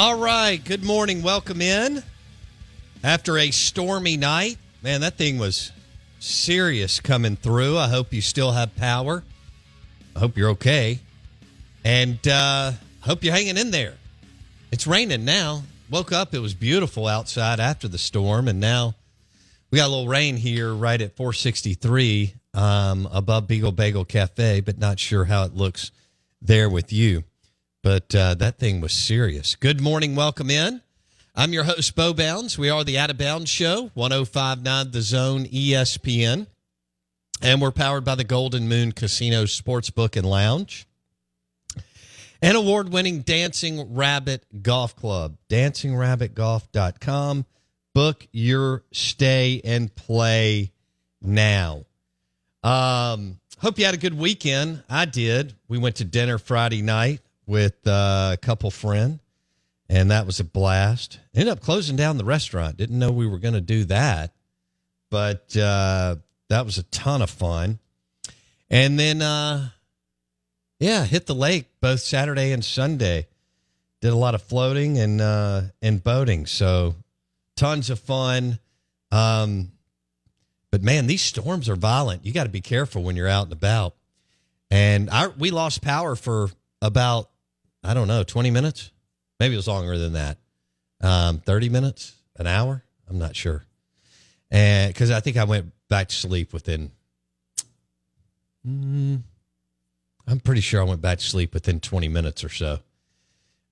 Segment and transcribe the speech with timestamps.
[0.00, 0.64] All right.
[0.64, 1.24] Good morning.
[1.24, 2.04] Welcome in.
[3.02, 5.72] After a stormy night, man, that thing was
[6.20, 7.76] serious coming through.
[7.76, 9.24] I hope you still have power.
[10.14, 11.00] I hope you're okay.
[11.84, 13.94] And uh hope you're hanging in there.
[14.70, 15.64] It's raining now.
[15.90, 18.94] Woke up, it was beautiful outside after the storm, and now
[19.72, 24.78] we got a little rain here right at 463 um, above Beagle Bagel Cafe, but
[24.78, 25.90] not sure how it looks
[26.40, 27.24] there with you.
[27.82, 29.54] But uh, that thing was serious.
[29.54, 30.16] Good morning.
[30.16, 30.82] Welcome in.
[31.34, 32.58] I'm your host, Bo Bounds.
[32.58, 36.48] We are the Out of Bounds Show, 1059 The Zone ESPN.
[37.40, 40.88] And we're powered by the Golden Moon Casino Sportsbook and Lounge
[42.42, 45.36] and award winning Dancing Rabbit Golf Club.
[45.48, 47.46] DancingRabbitGolf.com.
[47.94, 50.72] Book your stay and play
[51.22, 51.84] now.
[52.64, 54.82] Um, hope you had a good weekend.
[54.90, 55.54] I did.
[55.68, 59.18] We went to dinner Friday night with uh, a couple friend,
[59.88, 61.18] and that was a blast.
[61.34, 62.76] Ended up closing down the restaurant.
[62.76, 64.34] Didn't know we were going to do that,
[65.10, 66.16] but uh,
[66.50, 67.78] that was a ton of fun.
[68.70, 69.70] And then, uh,
[70.78, 73.26] yeah, hit the lake both Saturday and Sunday.
[74.00, 76.94] Did a lot of floating and uh, and boating, so
[77.56, 78.60] tons of fun.
[79.10, 79.72] Um,
[80.70, 82.24] but man, these storms are violent.
[82.24, 83.94] You got to be careful when you're out and about.
[84.70, 86.50] And we lost power for
[86.82, 87.30] about
[87.82, 88.90] I don't know twenty minutes,
[89.38, 90.38] maybe it was longer than that.
[91.00, 93.64] Um, Thirty minutes, an hour, I'm not sure.
[94.50, 96.90] And because I think I went back to sleep within.
[98.66, 99.22] Mm,
[100.26, 102.80] I'm pretty sure I went back to sleep within 20 minutes or so.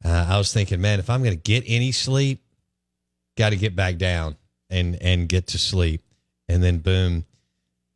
[0.04, 2.42] Uh, I was thinking, man, if I'm going to get any sleep,
[3.36, 4.36] got to get back down
[4.70, 6.02] and and get to sleep,
[6.48, 7.24] and then boom,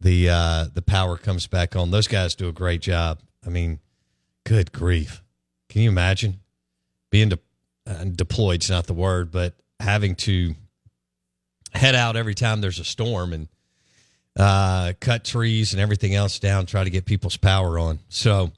[0.01, 1.91] the uh, the power comes back on.
[1.91, 3.21] Those guys do a great job.
[3.47, 3.81] I mean,
[4.45, 5.23] good grief,
[5.71, 6.41] can you imagine
[7.11, 7.39] being de-
[7.87, 10.55] uh, deployed's not the word, but having to
[11.73, 13.49] head out every time there's a storm and
[14.39, 18.01] uh, cut trees and everything else down, try to get people's power on.
[18.09, 18.53] So,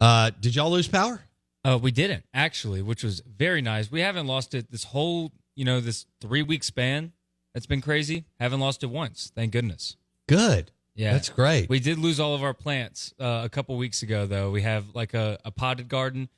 [0.00, 1.22] uh, did y'all lose power?
[1.64, 3.90] Uh, we didn't actually, which was very nice.
[3.90, 7.12] We haven't lost it this whole, you know, this three week span.
[7.54, 8.24] That's been crazy.
[8.38, 9.32] Haven't lost it once.
[9.34, 9.96] Thank goodness.
[10.28, 10.70] Good.
[10.94, 11.68] Yeah, That's great.
[11.68, 14.50] We did lose all of our plants uh, a couple weeks ago, though.
[14.50, 16.28] We have like a, a potted garden,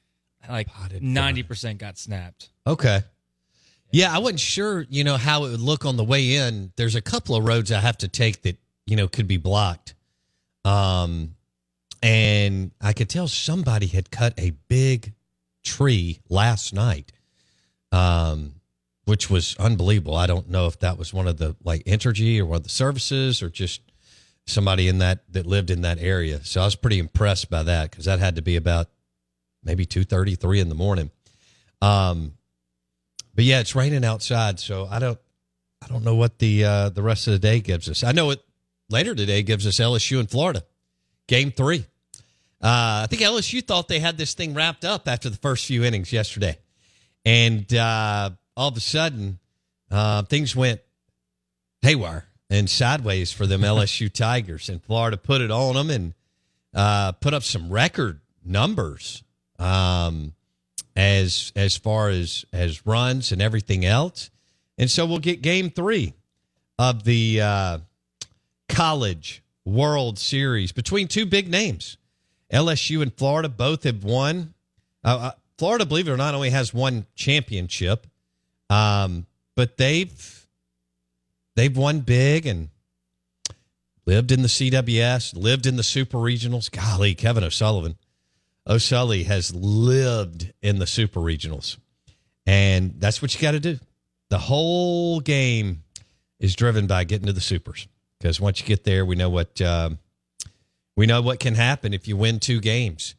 [0.49, 0.69] like
[1.01, 2.51] ninety percent got snapped.
[2.67, 3.01] Okay.
[3.91, 6.73] Yeah, I wasn't sure, you know, how it would look on the way in.
[6.77, 8.57] There's a couple of roads I have to take that,
[8.87, 9.95] you know, could be blocked.
[10.65, 11.35] Um
[12.03, 15.13] and I could tell somebody had cut a big
[15.63, 17.13] tree last night.
[17.91, 18.55] Um
[19.05, 20.15] which was unbelievable.
[20.15, 22.69] I don't know if that was one of the like Entergy or one of the
[22.69, 23.83] services or just
[24.47, 26.41] somebody in that that lived in that area.
[26.45, 28.89] So I was pretty impressed by that because that had to be about
[29.65, 31.11] maybe 2.30, 3 in the morning.
[31.81, 32.35] Um,
[33.35, 35.19] but yeah, it's raining outside, so I don't
[35.83, 38.05] I don't know what the uh, the rest of the day gives us.
[38.05, 38.41] I know it
[38.89, 40.65] later today gives us LSU in Florida,
[41.27, 41.87] game three.
[42.61, 45.83] Uh, I think LSU thought they had this thing wrapped up after the first few
[45.83, 46.59] innings yesterday,
[47.25, 49.39] and uh, all of a sudden
[49.91, 50.81] uh, things went
[51.81, 56.15] haywire and sideways for them LSU Tigers, and Florida put it on them and
[56.75, 59.25] uh, put up some record numbers
[59.63, 60.35] um,
[60.97, 64.31] as as far as as runs and everything else.
[64.77, 66.15] And so we'll get game three
[66.79, 67.79] of the uh,
[68.69, 71.97] College World Series between two big names.
[72.53, 74.55] LSU and Florida both have won.
[75.05, 78.07] Uh, uh, Florida, believe it or not, only has one championship,
[78.69, 80.47] um, but they've
[81.55, 82.69] they've won big and
[84.05, 86.71] lived in the CWS, lived in the Super Regionals.
[86.71, 87.97] Golly, Kevin O'Sullivan,
[88.67, 91.79] O'Sully has lived in the Super Regionals,
[92.47, 93.79] and that's what you got to do.
[94.31, 95.83] The whole game
[96.39, 97.89] is driven by getting to the supers
[98.19, 99.99] because once you get there, we know what um,
[100.97, 103.15] we know what can happen if you win two games,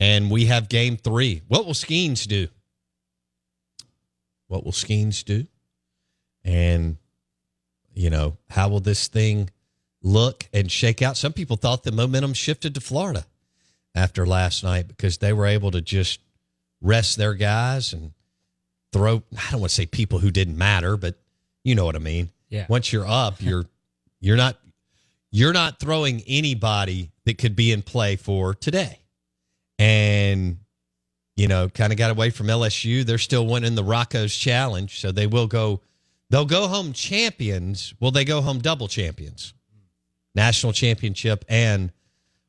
[0.00, 1.42] and we have game three.
[1.46, 2.48] What will Skenes do?
[4.48, 5.46] What will Skenes do?
[6.44, 6.96] And
[7.92, 9.50] you know how will this thing
[10.02, 11.16] look and shake out?
[11.18, 13.26] Some people thought the momentum shifted to Florida
[13.96, 16.20] after last night because they were able to just
[16.82, 18.12] rest their guys and
[18.92, 21.16] throw I don't want to say people who didn't matter, but
[21.64, 22.30] you know what I mean.
[22.48, 22.66] Yeah.
[22.68, 23.64] Once you're up, you're
[24.20, 24.58] you're not
[25.32, 29.00] you're not throwing anybody that could be in play for today.
[29.78, 30.58] And
[31.36, 33.04] you know, kind of got away from LSU.
[33.04, 35.80] They're still winning the Rocco's challenge, so they will go
[36.30, 37.94] they'll go home champions.
[37.98, 39.54] Will they go home double champions?
[40.34, 41.92] National championship and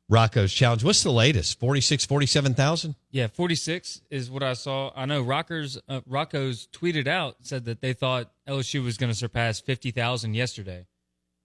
[0.08, 0.82] Rocco's challenge.
[0.82, 1.60] What's the latest?
[1.60, 2.94] 46, 47,000?
[3.10, 4.90] Yeah, 46 is what I saw.
[4.96, 9.18] I know Rockers uh, Rocco's tweeted out said that they thought LSU was going to
[9.18, 10.86] surpass 50,000 yesterday.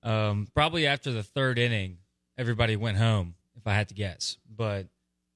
[0.02, 1.98] Um, probably after the third inning,
[2.38, 4.38] everybody went home if I had to guess.
[4.50, 4.88] But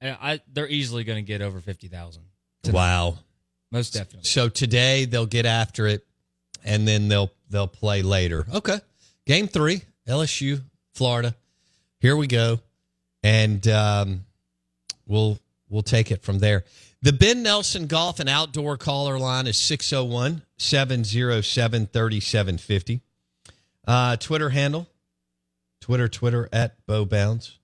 [0.01, 2.23] I, I they're easily going to get over 50,000.
[2.69, 3.17] Wow.
[3.71, 4.23] Most definitely.
[4.23, 6.05] So today they'll get after it
[6.63, 8.45] and then they'll they'll play later.
[8.53, 8.79] Okay.
[9.25, 10.61] Game 3, LSU,
[10.93, 11.35] Florida.
[11.99, 12.61] Here we go
[13.27, 14.25] and um,
[15.05, 15.37] we'll
[15.67, 16.63] we'll take it from there.
[17.01, 23.01] The Ben Nelson Golf and Outdoor caller line is 601 707 3750.
[23.85, 24.87] Uh, Twitter handle,
[25.81, 27.57] Twitter, Twitter at BoBounds.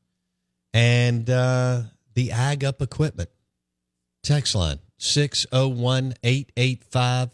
[0.74, 1.84] And uh,
[2.14, 3.30] the Ag Up Equipment
[4.22, 7.30] text line 601 885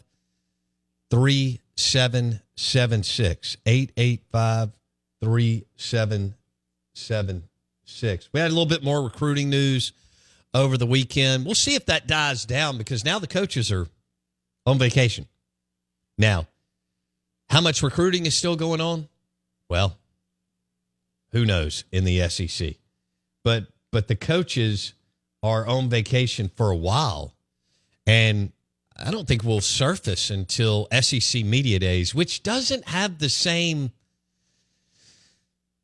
[1.10, 3.56] 3776.
[3.66, 4.70] 885
[5.20, 7.49] 3776
[7.90, 8.28] six.
[8.32, 9.92] We had a little bit more recruiting news
[10.54, 11.44] over the weekend.
[11.44, 13.86] We'll see if that dies down because now the coaches are
[14.66, 15.26] on vacation.
[16.18, 16.46] Now,
[17.48, 19.08] how much recruiting is still going on?
[19.68, 19.96] Well,
[21.32, 22.74] who knows in the SEC.
[23.42, 24.94] But but the coaches
[25.42, 27.34] are on vacation for a while.
[28.06, 28.52] And
[28.96, 33.92] I don't think we'll surface until SEC Media Days, which doesn't have the same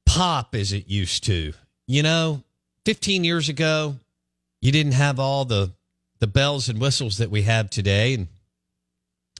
[0.05, 1.55] pop as it used to
[1.87, 2.43] you know,
[2.85, 3.97] 15 years ago,
[4.61, 5.73] you didn't have all the
[6.19, 8.15] the bells and whistles that we have today.
[8.15, 8.29] And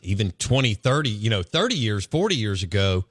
[0.03, 3.05] even 20 30 you know 30 years 40 years ago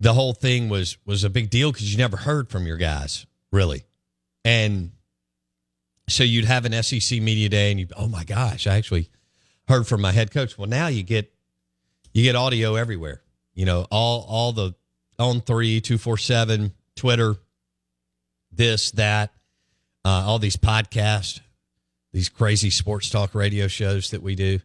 [0.00, 3.26] the whole thing was was a big deal because you never heard from your guys
[3.52, 3.84] really.
[4.44, 4.90] And
[6.08, 9.10] so you'd have an sec media day and you oh my gosh i actually
[9.68, 10.58] heard from my head coach.
[10.58, 11.32] Well now you get
[12.12, 13.22] you get audio everywhere.
[13.54, 14.74] You know all all the
[15.18, 17.36] on three 247 twitter
[18.56, 19.32] this, that,
[20.04, 21.40] uh, all these podcasts,
[22.12, 24.60] these crazy sports talk radio shows that we do.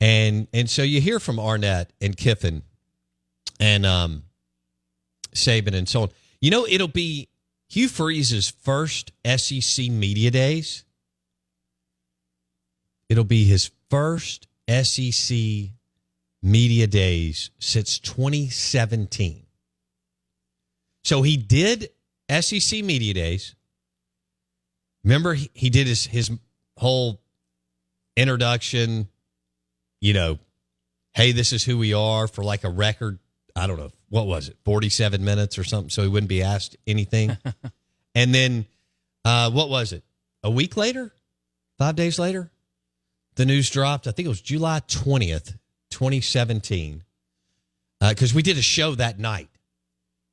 [0.00, 2.62] And and so you hear from Arnett and Kiffin
[3.58, 4.24] and um
[5.34, 6.08] Saban and so on.
[6.40, 7.28] You know, it'll be
[7.68, 10.84] Hugh Freeze's first SEC media days.
[13.08, 15.36] It'll be his first SEC
[16.42, 19.46] media days since 2017.
[21.04, 21.90] So he did
[22.30, 23.54] SEC Media Days.
[25.04, 26.30] Remember, he, he did his, his
[26.76, 27.20] whole
[28.16, 29.08] introduction,
[30.00, 30.38] you know,
[31.14, 33.18] hey, this is who we are for like a record.
[33.54, 33.92] I don't know.
[34.08, 34.56] What was it?
[34.64, 35.90] 47 minutes or something.
[35.90, 37.36] So he wouldn't be asked anything.
[38.14, 38.66] and then,
[39.24, 40.04] uh, what was it?
[40.42, 41.12] A week later?
[41.78, 42.50] Five days later?
[43.36, 44.06] The news dropped.
[44.06, 45.56] I think it was July 20th,
[45.90, 47.02] 2017.
[48.00, 49.48] Because uh, we did a show that night.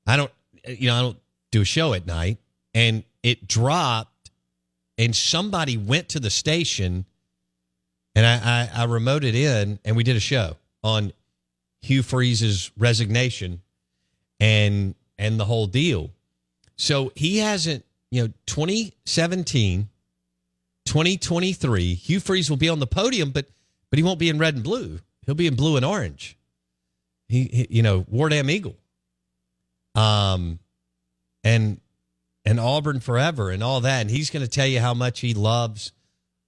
[0.05, 0.31] I don't,
[0.67, 1.17] you know, I don't
[1.53, 2.37] do a show at night
[2.73, 4.31] and it dropped
[4.97, 7.05] and somebody went to the station
[8.15, 11.13] and I, I I remoted in, and we did a show on
[11.81, 13.61] Hugh Freeze's resignation
[14.39, 16.11] and and the whole deal.
[16.75, 19.89] So he hasn't, you know, 2017,
[20.85, 23.47] 2023, Hugh Freeze will be on the podium, but
[23.89, 24.99] but he won't be in red and blue.
[25.25, 26.37] He'll be in blue and orange.
[27.27, 28.75] He, he you know, War Damn Eagle.
[29.95, 30.59] Um
[31.43, 31.79] and
[32.45, 34.01] and Auburn forever and all that.
[34.01, 35.91] And he's going to tell you how much he loves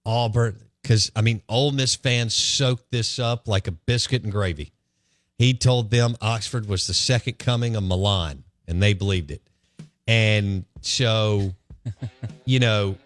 [0.04, 4.72] Auburn because I mean, Ole Miss fans soaked this up like a biscuit and gravy.
[5.38, 9.42] He told them Oxford was the second coming of Milan, and they believed it.
[10.06, 11.52] And so,
[12.44, 12.96] you know,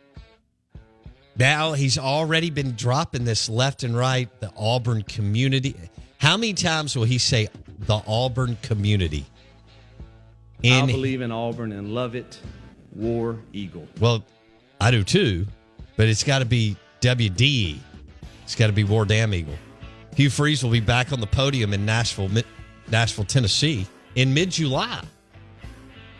[1.37, 5.75] now he's already been dropping this left and right, the Auburn community.
[6.18, 9.25] How many times will he say the Auburn community?
[10.64, 12.38] I believe in Auburn and love it.
[12.94, 13.86] War Eagle.
[14.00, 14.24] Well,
[14.80, 15.46] I do too,
[15.96, 17.78] but it's got to be WDE.
[18.42, 19.54] It's got to be War Damn Eagle.
[20.16, 22.30] Hugh Freeze will be back on the podium in Nashville,
[22.90, 23.86] Nashville, Tennessee
[24.16, 25.02] in mid July.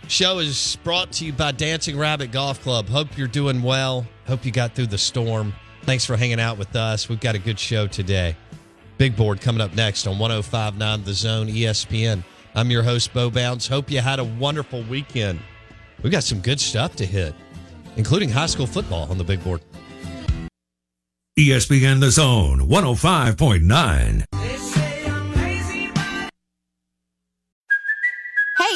[0.09, 2.89] Show is brought to you by Dancing Rabbit Golf Club.
[2.89, 4.07] Hope you're doing well.
[4.27, 5.53] Hope you got through the storm.
[5.83, 7.09] Thanks for hanging out with us.
[7.09, 8.37] We've got a good show today.
[8.99, 12.23] Big board coming up next on 1059 The Zone ESPN.
[12.55, 13.69] I'm your host, Bo Bounds.
[13.69, 15.41] Hope you had a wonderful weekend.
[16.03, 17.35] We've got some good stuff to hit,
[17.97, 19.61] including high school football on the big board.
[21.39, 24.25] ESPN The Zone 105.9.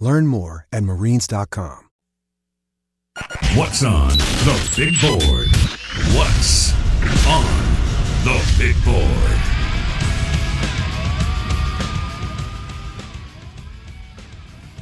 [0.00, 1.80] Learn more at marines.com.
[3.54, 5.46] What's on the big board?
[6.16, 6.72] What's
[7.28, 7.44] on
[8.24, 9.40] the big board?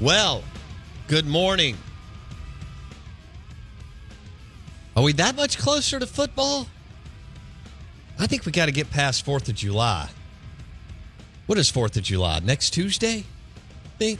[0.01, 0.43] Well,
[1.09, 1.77] good morning.
[4.97, 6.67] Are we that much closer to football?
[8.19, 10.09] I think we got to get past 4th of July.
[11.47, 12.41] What is 4th of July?
[12.43, 13.25] Next Tuesday?
[13.85, 14.19] I think.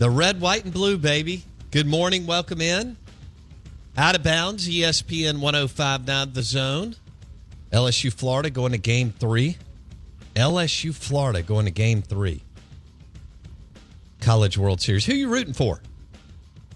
[0.00, 1.44] The red, white, and blue, baby.
[1.70, 2.26] Good morning.
[2.26, 2.96] Welcome in.
[3.98, 6.96] Out of bounds, ESPN 1059 The Zone.
[7.70, 9.58] LSU Florida going to game three.
[10.34, 12.40] LSU Florida going to game three.
[14.22, 15.04] College World Series.
[15.04, 15.82] Who you rooting for?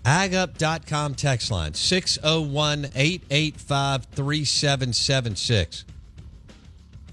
[0.04, 5.86] AgUp.com text line 601 885 3776.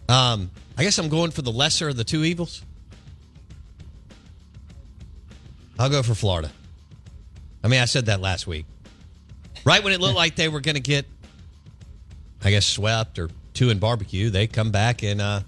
[0.09, 2.65] Um, I guess I'm going for the lesser of the two evils.
[5.79, 6.51] I'll go for Florida.
[7.63, 8.65] I mean, I said that last week.
[9.65, 11.05] Right when it looked like they were going to get,
[12.43, 15.41] I guess, swept or two in barbecue, they come back and uh,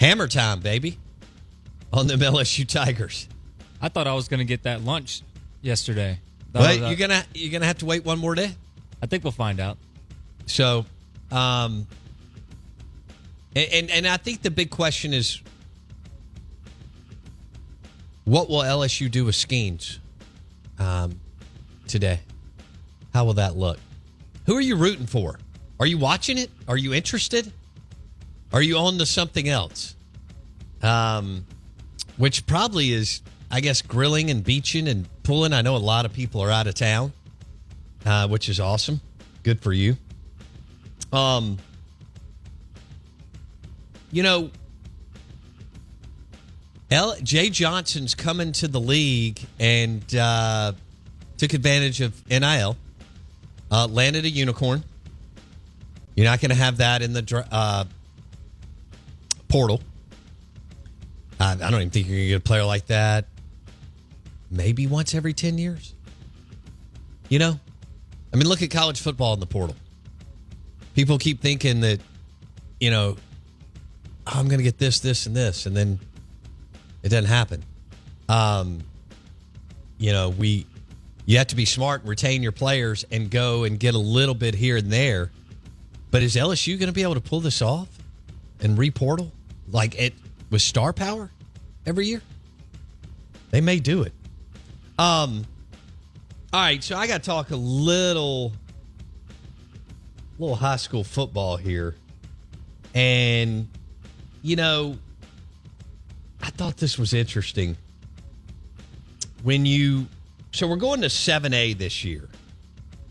[0.00, 0.98] hammer time, baby,
[1.92, 3.28] on them LSU Tigers.
[3.80, 5.22] I thought I was going to get that lunch
[5.60, 6.20] yesterday.
[6.52, 8.54] That But was, you're gonna you're gonna have to wait one more day.
[9.02, 9.76] I think we'll find out.
[10.46, 10.86] So,
[11.30, 11.86] um,
[13.54, 15.42] and and I think the big question is,
[18.28, 19.98] what will LSU do with Skenes
[20.78, 21.18] um,
[21.86, 22.20] today?
[23.14, 23.78] How will that look?
[24.44, 25.38] Who are you rooting for?
[25.80, 26.50] Are you watching it?
[26.68, 27.50] Are you interested?
[28.52, 29.96] Are you on to something else?
[30.82, 31.46] Um,
[32.18, 35.54] which probably is, I guess, grilling and beaching and pulling.
[35.54, 37.14] I know a lot of people are out of town,
[38.04, 39.00] uh, which is awesome.
[39.42, 39.96] Good for you.
[41.14, 41.56] Um,
[44.12, 44.50] you know,
[46.90, 50.72] L- Jay Johnson's coming to the league and uh,
[51.36, 52.76] took advantage of NIL,
[53.70, 54.82] uh, landed a unicorn.
[56.14, 57.84] You're not going to have that in the uh,
[59.48, 59.80] portal.
[61.40, 63.26] I don't even think you're going to get a player like that.
[64.50, 65.94] Maybe once every 10 years.
[67.28, 67.60] You know?
[68.32, 69.76] I mean, look at college football in the portal.
[70.94, 72.00] People keep thinking that,
[72.80, 73.16] you know,
[74.26, 76.00] oh, I'm going to get this, this, and this, and then
[77.02, 77.62] it doesn't happen.
[78.28, 78.80] Um,
[79.98, 80.66] you know, we
[81.26, 84.34] you have to be smart and retain your players and go and get a little
[84.34, 85.30] bit here and there.
[86.10, 87.88] But is LSU going to be able to pull this off
[88.60, 89.30] and reportal
[89.70, 90.14] like it
[90.50, 91.30] with star power
[91.84, 92.22] every year?
[93.50, 94.12] They may do it.
[94.98, 95.44] Um.
[96.50, 98.54] All right, so I got to talk a little,
[100.38, 101.94] little high school football here,
[102.94, 103.68] and
[104.40, 104.96] you know,
[106.48, 107.76] I thought this was interesting.
[109.42, 110.06] When you,
[110.50, 112.26] so we're going to seven A this year,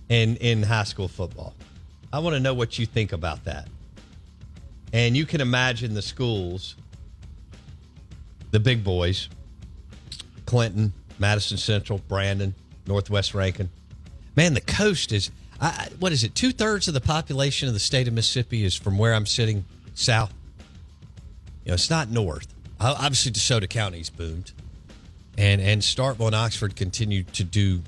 [0.10, 1.54] in in high school football.
[2.12, 3.68] I want to know what you think about that.
[4.92, 6.76] And you can imagine the schools,
[8.50, 9.30] the big boys,
[10.48, 12.56] Clinton, Madison Central, Brandon,
[12.88, 13.70] Northwest Rankin.
[14.36, 15.30] Man, the coast is,
[15.62, 16.34] I, what is it?
[16.34, 19.64] Two thirds of the population of the state of Mississippi is from where I'm sitting
[19.94, 20.34] south.
[21.66, 22.48] You know, it's not north.
[22.80, 24.52] Obviously, DeSoto County's boomed,
[25.38, 27.82] and and Starkville and Oxford continue to do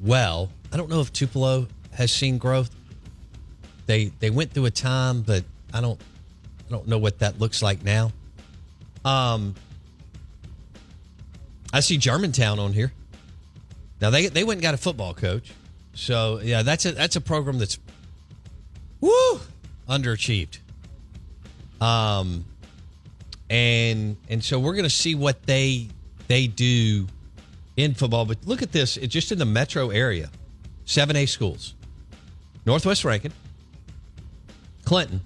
[0.00, 0.50] well.
[0.72, 2.70] I don't know if Tupelo has seen growth.
[3.86, 6.00] They they went through a time, but I don't
[6.68, 8.12] I don't know what that looks like now.
[9.04, 9.54] Um,
[11.72, 12.92] I see Germantown on here.
[14.00, 15.52] Now they they went and got a football coach,
[15.94, 17.78] so yeah, that's a that's a program that's
[19.00, 19.40] woo
[19.88, 20.58] underachieved.
[21.80, 22.44] Um,
[23.50, 25.88] and and so we're going to see what they
[26.26, 27.06] they do
[27.76, 28.24] in football.
[28.24, 30.30] But look at this; it's just in the metro area,
[30.84, 31.74] seven A schools,
[32.66, 33.32] Northwest Rankin,
[34.84, 35.20] Clinton,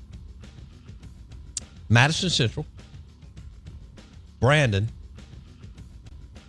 [1.88, 2.66] Madison Central,
[4.40, 4.88] Brandon,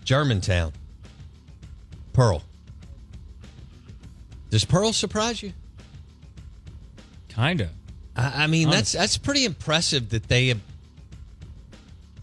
[0.04, 0.74] Germantown,
[2.12, 2.44] Pearl.
[4.50, 5.54] Does Pearl surprise you?
[7.30, 7.70] Kinda.
[8.16, 10.60] I, I mean, that's that's pretty impressive that they have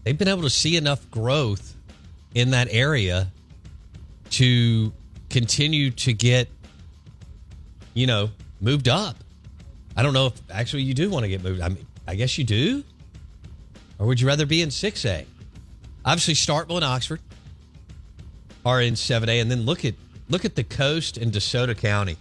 [0.03, 1.75] they've been able to see enough growth
[2.33, 3.31] in that area
[4.31, 4.93] to
[5.29, 6.49] continue to get,
[7.93, 9.15] you know, moved up.
[9.95, 11.61] I don't know if actually you do want to get moved.
[11.61, 12.83] I mean, I guess you do.
[13.99, 15.25] Or would you rather be in 6A?
[16.03, 17.19] Obviously, Starkville and Oxford
[18.65, 19.93] are in 7A, and then look at
[20.29, 22.17] look at the coast in DeSoto County.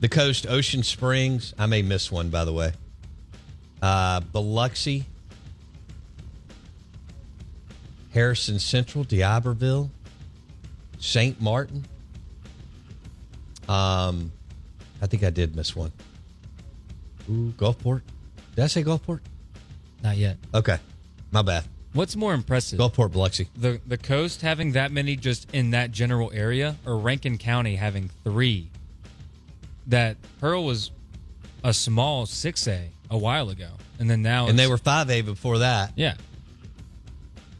[0.00, 1.54] The coast, Ocean Springs.
[1.58, 2.72] I may miss one, by the way.
[3.80, 5.06] Uh, Biloxi,
[8.14, 9.90] Harrison Central, D'Iberville,
[11.00, 11.40] St.
[11.40, 11.84] Martin.
[13.68, 14.30] Um,
[15.02, 15.90] I think I did miss one.
[17.28, 18.02] Ooh, Gulfport.
[18.54, 19.20] Did I say Gulfport?
[20.02, 20.36] Not yet.
[20.54, 20.78] Okay,
[21.32, 21.64] my bad.
[21.92, 22.78] What's more impressive?
[22.78, 23.48] Gulfport, Biloxi.
[23.56, 28.10] The the coast having that many just in that general area, or Rankin County having
[28.22, 28.70] three.
[29.88, 30.90] That Pearl was
[31.64, 35.22] a small six A a while ago, and then now and they were five A
[35.22, 35.92] before that.
[35.96, 36.14] yeah.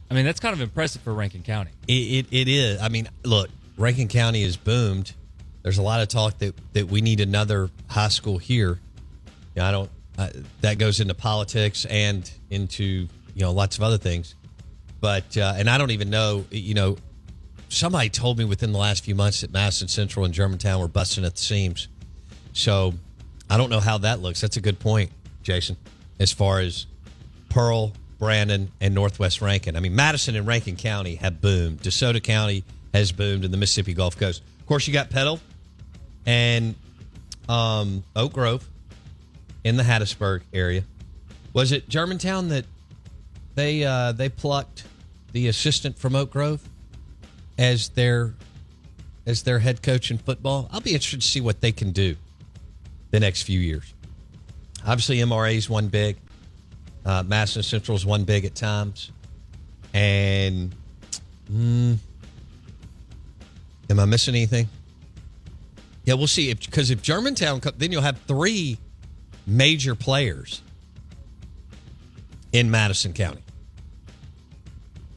[0.09, 1.71] I mean that's kind of impressive for Rankin County.
[1.87, 2.81] It, it it is.
[2.81, 5.13] I mean, look, Rankin County has boomed.
[5.63, 8.79] There's a lot of talk that that we need another high school here.
[9.55, 9.89] Yeah, I don't.
[10.61, 14.35] That goes into politics and into you know lots of other things.
[15.01, 16.45] But uh, and I don't even know.
[16.51, 16.97] You know,
[17.69, 21.25] somebody told me within the last few months that Madison Central and Germantown were busting
[21.25, 21.87] at the seams.
[22.53, 22.93] So
[23.49, 24.41] I don't know how that looks.
[24.41, 25.11] That's a good point,
[25.43, 25.77] Jason.
[26.19, 26.85] As far as
[27.49, 29.75] Pearl, Brandon, and Northwest Rankin.
[29.75, 31.81] I mean, Madison and Rankin County have boomed.
[31.81, 34.41] DeSoto County has boomed in the Mississippi Gulf Coast.
[34.59, 35.39] Of course, you got Petal
[36.25, 36.75] and
[37.49, 38.67] um, Oak Grove
[39.63, 40.83] in the Hattiesburg area.
[41.53, 42.65] Was it Germantown that
[43.55, 44.85] they uh, they plucked
[45.31, 46.67] the assistant from Oak Grove
[47.57, 48.33] as their
[49.25, 50.69] as their head coach in football?
[50.71, 52.15] I'll be interested to see what they can do
[53.11, 53.93] the next few years.
[54.85, 56.17] Obviously, MRA's one big.
[57.05, 59.11] Uh, Madison Central's one big at times.
[59.93, 60.75] And
[61.51, 61.97] mm,
[63.89, 64.67] am I missing anything?
[66.03, 66.53] Yeah, we'll see.
[66.53, 68.77] Because if, Germantown, then you'll have three
[69.45, 70.61] major players
[72.51, 73.41] in Madison County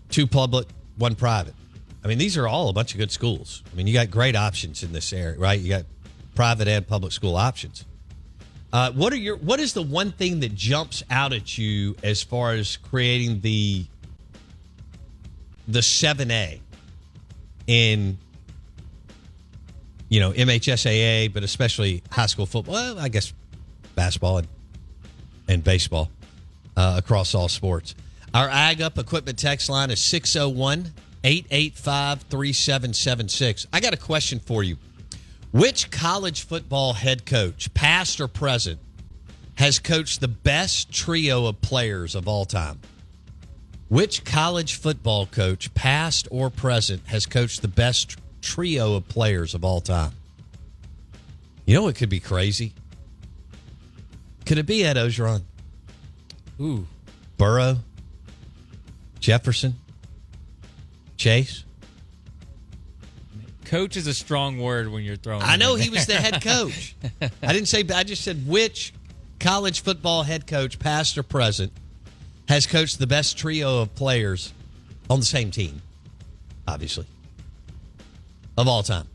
[0.08, 1.54] two public, one private.
[2.02, 3.62] I mean, these are all a bunch of good schools.
[3.70, 5.58] I mean, you got great options in this area, right?
[5.58, 5.84] You got
[6.34, 7.84] private and public school options.
[8.72, 12.22] Uh, what are your what is the one thing that jumps out at you as
[12.22, 13.86] far as creating the
[15.66, 16.60] the seven A
[17.66, 18.18] in
[20.08, 22.74] you know MHSAA, but especially high school football?
[22.74, 23.32] Well, I guess
[23.94, 24.48] basketball and
[25.48, 26.10] and baseball
[26.76, 27.94] uh, across all sports.
[28.34, 30.92] Our Ag Up Equipment text line is 601
[31.24, 33.66] 885 3776.
[33.72, 34.76] I got a question for you.
[35.50, 38.80] Which college football head coach, past or present,
[39.54, 42.80] has coached the best trio of players of all time?
[43.88, 49.64] Which college football coach, past or present, has coached the best trio of players of
[49.64, 50.12] all time?
[51.64, 52.74] You know, it could be crazy.
[54.44, 55.42] Could it be Ed Orgeron?
[56.60, 56.86] Ooh.
[57.38, 57.78] Burrow?
[59.18, 59.76] Jefferson?
[61.16, 61.64] Chase?
[63.68, 65.42] Coach is a strong word when you're throwing.
[65.42, 66.96] I know he was the head coach.
[67.42, 68.94] I didn't say, I just said which
[69.38, 71.70] college football head coach, past or present,
[72.48, 74.54] has coached the best trio of players
[75.10, 75.82] on the same team,
[76.66, 77.04] obviously,
[78.56, 79.06] of all time.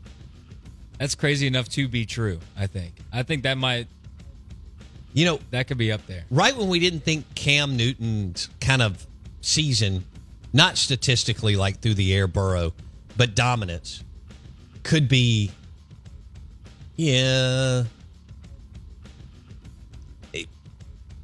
[0.98, 2.38] That's crazy enough to be true.
[2.56, 2.94] I think.
[3.12, 3.88] I think that might.
[5.14, 6.26] You know, that could be up there.
[6.30, 9.04] Right when we didn't think Cam Newton's kind of
[9.40, 10.04] season,
[10.52, 12.72] not statistically like through the air Burrow,
[13.16, 14.02] but dominance,
[14.84, 15.50] could be,
[16.94, 17.82] yeah.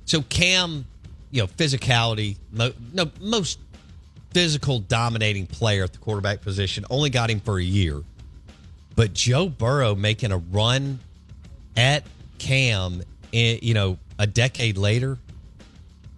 [0.06, 0.84] So Cam,
[1.30, 3.60] you know, physicality, mo- no, most
[4.32, 8.02] physical dominating player at the quarterback position, only got him for a year.
[8.96, 10.98] But Joe Burrow making a run
[11.76, 12.04] at
[12.38, 15.16] Cam, in, you know, a decade later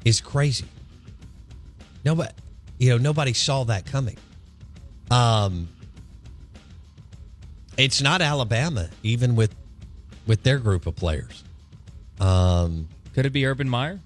[0.04, 0.64] is crazy.
[2.04, 2.32] Nobody,
[2.78, 4.16] you know, nobody saw that coming.
[5.10, 5.68] Um,
[7.76, 9.54] it's not Alabama, even with
[10.26, 11.42] with their group of players.
[12.20, 14.00] Um, Could it be Urban Meyer?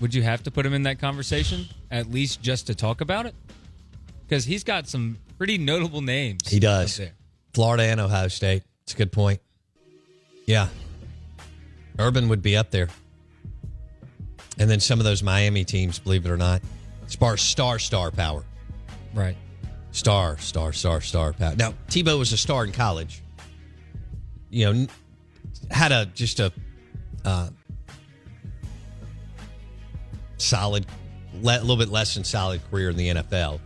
[0.00, 3.26] Would you have to put him in that conversation at least just to talk about
[3.26, 3.34] it?
[4.26, 6.48] Because he's got some pretty notable names.
[6.48, 6.96] he does.
[6.96, 7.12] there.
[7.54, 8.62] Florida and Ohio State.
[8.84, 9.40] It's a good point.
[10.46, 10.68] Yeah.
[11.98, 12.88] Urban would be up there.
[14.58, 16.62] And then some of those Miami teams, believe it or not,
[17.06, 18.44] star star star power.
[19.14, 19.36] Right.
[19.92, 21.54] Star, star, star, star power.
[21.56, 23.22] Now, Tebow was a star in college.
[24.50, 24.86] You know,
[25.70, 26.52] had a just a
[27.24, 27.50] uh,
[30.38, 30.86] solid,
[31.40, 33.60] le- a little bit less than solid career in the NFL.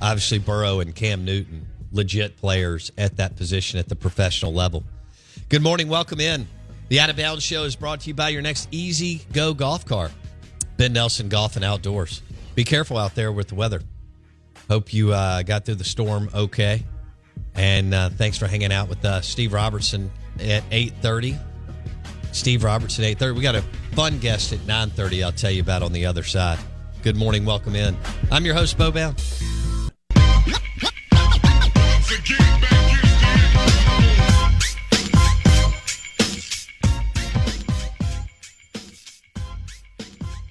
[0.00, 4.84] Obviously, Burrow and Cam Newton, legit players at that position at the professional level.
[5.48, 5.88] Good morning.
[5.88, 6.46] Welcome in.
[6.88, 9.84] The Out of Bounds Show is brought to you by your next Easy Go golf
[9.84, 10.10] car.
[10.76, 12.22] Ben Nelson Golf and Outdoors.
[12.54, 13.82] Be careful out there with the weather.
[14.68, 16.82] Hope you uh, got through the storm okay.
[17.54, 19.26] And uh, thanks for hanging out with us.
[19.26, 21.38] Steve Robertson at 8.30.
[22.32, 23.34] Steve Robertson, 8.30.
[23.34, 26.58] We got a fun guest at 9.30 I'll tell you about on the other side.
[27.02, 27.44] Good morning.
[27.44, 27.96] Welcome in.
[28.30, 28.92] I'm your host, Bo.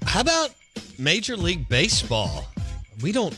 [0.04, 0.50] How about
[0.98, 2.48] Major League Baseball?
[3.04, 3.38] We don't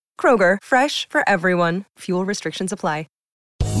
[0.21, 1.85] Kroger, fresh for everyone.
[1.97, 3.07] Fuel restrictions apply.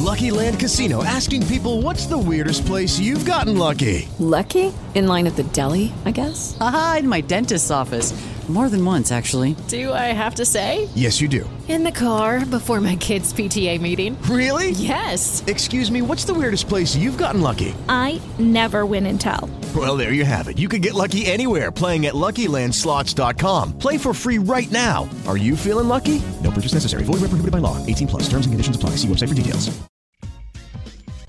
[0.01, 4.09] Lucky Land Casino asking people what's the weirdest place you've gotten lucky?
[4.17, 4.73] Lucky?
[4.95, 6.57] In line at the deli, I guess?
[6.59, 8.11] Aha, in my dentist's office.
[8.51, 9.55] More than once, actually.
[9.69, 10.89] Do I have to say?
[10.93, 11.49] Yes, you do.
[11.69, 14.21] In the car before my kids' PTA meeting.
[14.23, 14.71] Really?
[14.71, 15.41] Yes.
[15.47, 17.73] Excuse me, what's the weirdest place you've gotten lucky?
[17.87, 19.49] I never win and tell.
[19.73, 20.59] Well, there you have it.
[20.59, 23.77] You can get lucky anywhere playing at LuckyLandSlots.com.
[23.77, 25.07] Play for free right now.
[25.27, 26.21] Are you feeling lucky?
[26.43, 27.03] No purchase necessary.
[27.03, 27.77] Void where prohibited by law.
[27.85, 28.23] 18 plus.
[28.23, 28.97] Terms and conditions apply.
[28.97, 29.71] See website for details.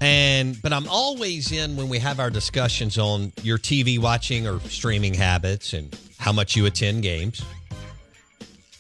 [0.00, 4.58] And but I'm always in when we have our discussions on your TV watching or
[4.62, 7.44] streaming habits and how much you attend games,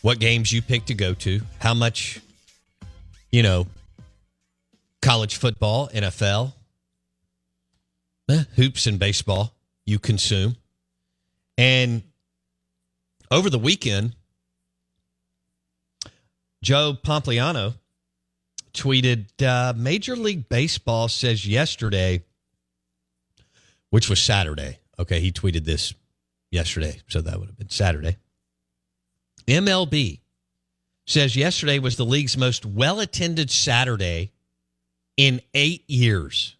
[0.00, 2.20] what games you pick to go to, how much
[3.32, 3.66] you know
[5.00, 6.52] college football, NFL,
[8.30, 9.52] eh, hoops and baseball
[9.84, 10.54] you consume.
[11.58, 12.04] And
[13.28, 14.14] over the weekend,
[16.62, 17.74] Joe Pompliano
[18.72, 22.22] tweeted uh, Major League Baseball says yesterday,
[23.90, 25.94] which was Saturday, Okay, he tweeted this
[26.52, 28.18] yesterday, so that would have been Saturday.
[29.48, 30.20] MLB
[31.06, 34.32] says yesterday was the league's most well attended Saturday
[35.16, 36.56] in eight years.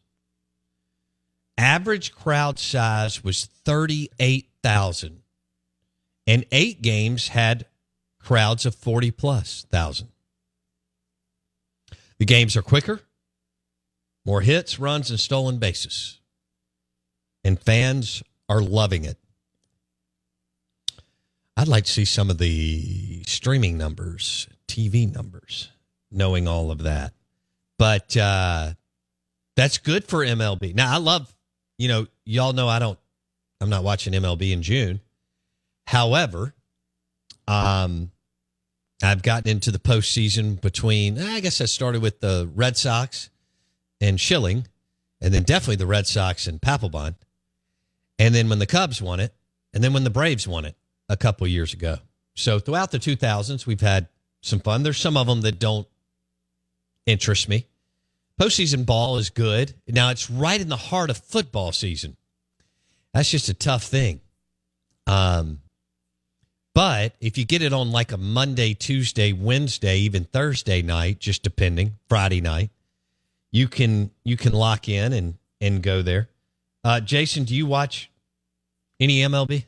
[1.56, 5.22] Average crowd size was 38,000,
[6.26, 7.66] and eight games had
[8.18, 10.08] crowds of 40 plus thousand.
[12.18, 13.00] The games are quicker,
[14.24, 16.20] more hits, runs, and stolen bases.
[17.44, 19.18] And fans are loving it.
[21.56, 25.70] I'd like to see some of the streaming numbers, TV numbers,
[26.10, 27.12] knowing all of that.
[27.78, 28.72] But uh,
[29.56, 30.74] that's good for MLB.
[30.74, 31.32] Now, I love,
[31.78, 32.98] you know, y'all know I don't,
[33.60, 35.00] I'm not watching MLB in June.
[35.86, 36.54] However,
[37.46, 38.10] um,
[39.02, 43.30] I've gotten into the postseason between, I guess I started with the Red Sox
[44.00, 44.66] and Schilling,
[45.20, 47.16] and then definitely the Red Sox and Papelbon.
[48.18, 49.34] And then when the Cubs won it,
[49.74, 50.76] and then when the Braves won it
[51.12, 51.98] a couple years ago.
[52.34, 54.08] So throughout the 2000s, we've had
[54.40, 54.82] some fun.
[54.82, 55.86] There's some of them that don't
[57.04, 57.66] interest me.
[58.40, 59.74] Postseason ball is good.
[59.86, 62.16] Now it's right in the heart of football season.
[63.12, 64.20] That's just a tough thing.
[65.06, 65.60] Um,
[66.74, 71.42] but if you get it on like a Monday, Tuesday, Wednesday, even Thursday night, just
[71.42, 72.70] depending, Friday night,
[73.50, 76.30] you can you can lock in and and go there.
[76.82, 78.10] Uh, Jason, do you watch
[78.98, 79.66] any MLB?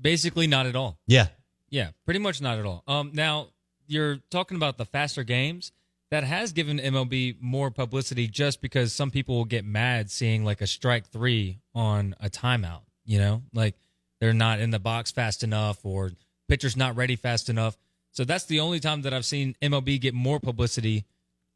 [0.00, 0.98] Basically, not at all.
[1.06, 1.28] Yeah,
[1.70, 2.82] yeah, pretty much not at all.
[2.86, 3.48] Um, now
[3.86, 5.72] you're talking about the faster games
[6.10, 10.60] that has given MLB more publicity just because some people will get mad seeing like
[10.60, 12.82] a strike three on a timeout.
[13.04, 13.74] You know, like
[14.20, 16.12] they're not in the box fast enough or
[16.48, 17.76] pitcher's not ready fast enough.
[18.12, 21.04] So that's the only time that I've seen MLB get more publicity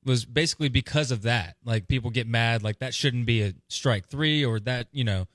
[0.05, 1.57] was basically because of that.
[1.65, 5.27] Like people get mad, like that shouldn't be a strike three or that, you know,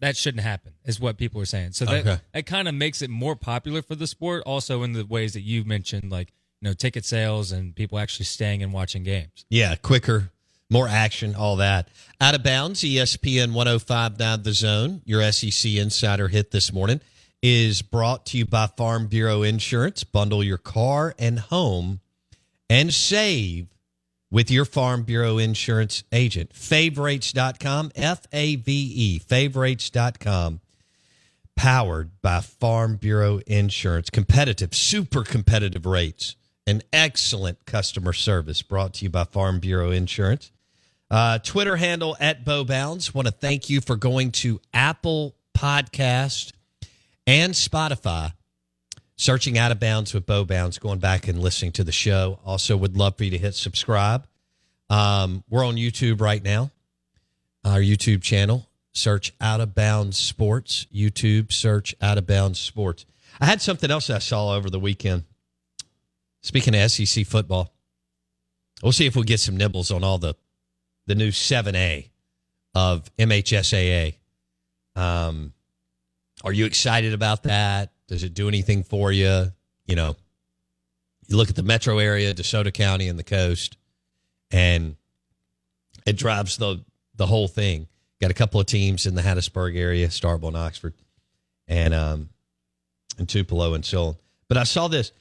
[0.00, 1.72] that shouldn't happen is what people are saying.
[1.72, 2.20] So that, Okay.
[2.32, 5.40] that kind of makes it more popular for the sport also in the ways that
[5.42, 9.44] you mentioned, like, you know, ticket sales and people actually staying and watching games.
[9.50, 10.30] Yeah, quicker,
[10.70, 11.88] more action, all that.
[12.20, 17.00] Out of bounds, ESPN 1059 The Zone, your SEC Insider hit this morning,
[17.42, 20.02] is brought to you by Farm Bureau Insurance.
[20.04, 22.00] Bundle your car and home
[22.68, 23.68] and save
[24.36, 26.52] with your Farm Bureau Insurance agent.
[26.52, 30.60] Favorites.com, F A V E, favorites.com.
[31.56, 34.10] Powered by Farm Bureau Insurance.
[34.10, 40.52] Competitive, super competitive rates and excellent customer service brought to you by Farm Bureau Insurance.
[41.10, 43.14] Uh, Twitter handle at Bo Bounds.
[43.14, 46.52] Want to thank you for going to Apple Podcast
[47.26, 48.34] and Spotify,
[49.16, 52.38] searching Out of Bounds with Bo Bounds, going back and listening to the show.
[52.44, 54.26] Also, would love for you to hit subscribe.
[54.88, 56.70] Um, we're on YouTube right now.
[57.64, 60.86] Our YouTube channel, search Out of Bounds Sports.
[60.94, 63.04] YouTube, search Out of Bounds Sports.
[63.40, 65.24] I had something else I saw over the weekend.
[66.42, 67.72] Speaking of SEC football,
[68.82, 70.34] we'll see if we get some nibbles on all the
[71.06, 72.08] the new 7A
[72.74, 74.14] of MHSAA.
[74.96, 75.52] Um,
[76.44, 77.92] are you excited about that?
[78.08, 79.52] Does it do anything for you?
[79.86, 80.16] You know,
[81.28, 83.76] you look at the metro area, DeSoto County, and the coast,
[84.50, 84.96] and
[86.06, 86.84] it drives the
[87.16, 87.88] the whole thing.
[88.20, 90.94] Got a couple of teams in the Hattiesburg area, Starkville and Oxford,
[91.66, 92.28] and um,
[93.18, 94.16] and Tupelo and so on.
[94.48, 95.12] But I saw this.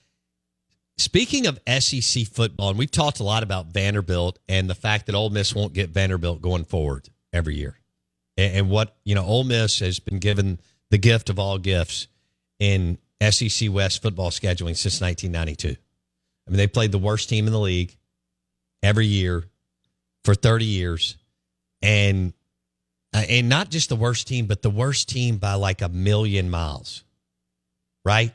[0.98, 5.16] Speaking of SEC football, and we've talked a lot about Vanderbilt and the fact that
[5.16, 7.78] Ole Miss won't get Vanderbilt going forward every year,
[8.38, 10.60] and, and what you know, Ole Miss has been given
[10.92, 12.08] the gift of all gifts
[12.60, 15.70] in SEC West football scheduling since 1992.
[16.48, 17.96] I mean, they played the worst team in the league
[18.84, 19.44] every year
[20.24, 21.18] for 30 years,
[21.82, 22.34] and
[23.14, 26.50] uh, and not just the worst team, but the worst team by like a million
[26.50, 27.04] miles,
[28.04, 28.34] right?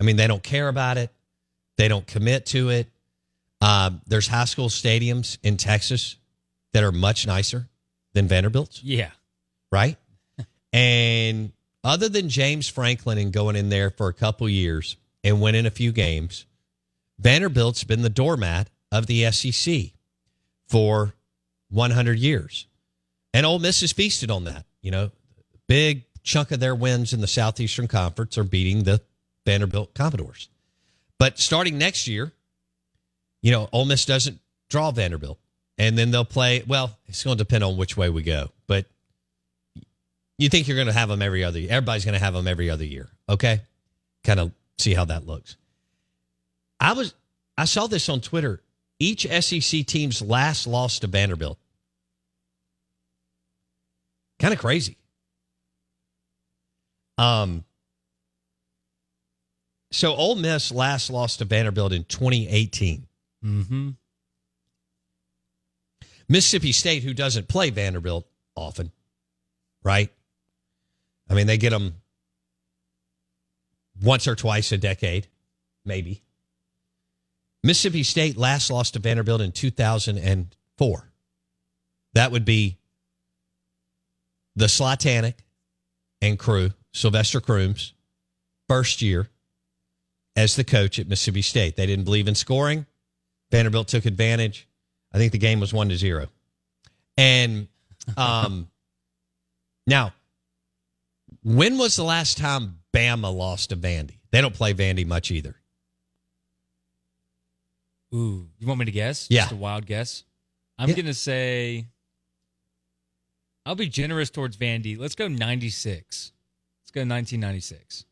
[0.00, 1.12] I mean, they don't care about it.
[1.76, 2.88] They don't commit to it.
[3.60, 6.16] Um, there's high school stadiums in Texas
[6.72, 7.68] that are much nicer
[8.14, 9.10] than Vanderbilt's, Yeah.
[9.72, 9.96] right?
[10.72, 11.52] and
[11.84, 15.70] other than James Franklin and going in there for a couple years and winning a
[15.70, 16.46] few games,
[17.18, 19.92] Vanderbilt's been the doormat of the SEC
[20.66, 21.14] for
[21.70, 22.66] 100 years.
[23.34, 24.64] And Ole Miss has feasted on that.
[24.80, 25.10] You know,
[25.66, 29.00] big chunk of their wins in the Southeastern Conference are beating the
[29.44, 30.48] Vanderbilt Commodores.
[31.18, 32.32] But starting next year,
[33.42, 35.38] you know, Ole Miss doesn't draw Vanderbilt.
[35.78, 38.50] And then they'll play, well, it's going to depend on which way we go.
[38.66, 38.86] But
[40.38, 41.70] you think you're going to have them every other year.
[41.70, 43.08] Everybody's going to have them every other year.
[43.28, 43.60] Okay?
[44.24, 45.56] Kind of see how that looks.
[46.80, 47.14] I was
[47.56, 48.62] I saw this on Twitter.
[49.00, 51.58] Each SEC team's last loss to Vanderbilt
[54.38, 54.96] Kind of crazy.
[57.16, 57.64] Um,
[59.90, 63.06] so Ole Miss last lost to Vanderbilt in 2018.
[63.44, 63.90] Mm-hmm.
[66.28, 68.92] Mississippi State, who doesn't play Vanderbilt often,
[69.82, 70.10] right?
[71.28, 71.94] I mean, they get them
[74.02, 75.26] once or twice a decade,
[75.84, 76.22] maybe.
[77.62, 81.10] Mississippi State last lost to Vanderbilt in 2004.
[82.14, 82.78] That would be
[84.56, 85.44] the Slatanic
[86.20, 87.92] and crew, Sylvester Croom's,
[88.68, 89.28] first year
[90.36, 91.76] as the coach at Mississippi State.
[91.76, 92.86] They didn't believe in scoring.
[93.50, 94.68] Vanderbilt took advantage.
[95.12, 96.28] I think the game was one to zero.
[97.16, 97.68] And
[98.16, 98.68] um,
[99.86, 100.12] now,
[101.42, 104.18] when was the last time Bama lost to Vandy?
[104.30, 105.56] They don't play Vandy much either.
[108.14, 109.26] Ooh, you want me to guess?
[109.30, 109.42] Yeah.
[109.42, 110.24] Just a wild guess.
[110.78, 110.96] I'm Yeah.
[110.96, 111.86] gonna say.
[113.66, 114.96] I'll be generous towards Vandy.
[114.98, 116.32] Let's go 96.
[116.82, 118.04] Let's go 1996.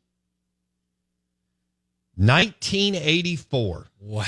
[2.16, 3.90] 1984.
[4.00, 4.24] Wow.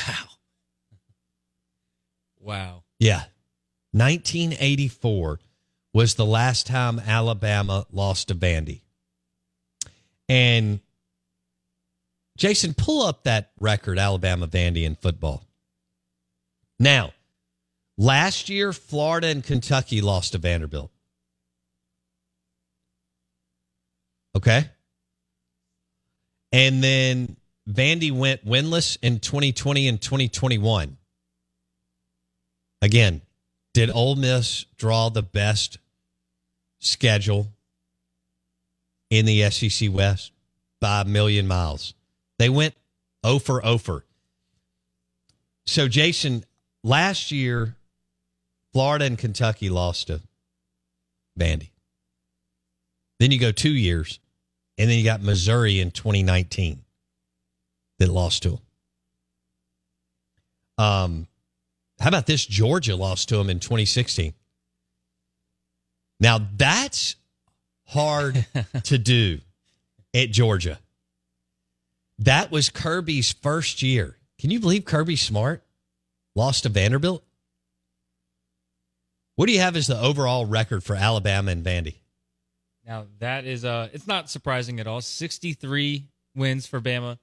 [2.40, 2.84] Wow.
[2.98, 3.24] Yeah.
[3.92, 5.40] 1984
[5.92, 8.82] was the last time Alabama lost to Vandy.
[10.28, 10.80] And
[12.36, 15.44] Jason, pull up that record, Alabama Vandy in football.
[16.78, 17.12] Now,
[17.96, 20.90] last year, Florida and Kentucky lost to Vanderbilt.
[24.36, 24.70] Okay.
[26.52, 27.36] And then
[27.68, 30.96] Vandy went winless in 2020 and 2021.
[32.80, 33.20] Again,
[33.78, 35.78] did Ole Miss draw the best
[36.80, 37.46] schedule
[39.08, 40.32] in the SEC West
[40.80, 41.94] by a million miles?
[42.40, 42.74] They went
[43.24, 44.02] 0 for 0.
[45.64, 46.44] So, Jason,
[46.82, 47.76] last year,
[48.72, 50.22] Florida and Kentucky lost to
[51.38, 51.70] Vandy.
[53.20, 54.18] Then you go two years,
[54.76, 56.82] and then you got Missouri in 2019
[58.00, 58.60] that lost to them.
[60.78, 61.26] Um,
[62.00, 62.44] how about this?
[62.46, 64.34] Georgia lost to them in 2016.
[66.20, 67.16] Now that's
[67.86, 68.46] hard
[68.84, 69.40] to do
[70.14, 70.78] at Georgia.
[72.18, 74.16] That was Kirby's first year.
[74.40, 75.62] Can you believe Kirby Smart
[76.34, 77.24] lost to Vanderbilt?
[79.36, 81.96] What do you have as the overall record for Alabama and Vandy?
[82.86, 85.00] Now that is uh it's not surprising at all.
[85.00, 87.18] 63 wins for Bama,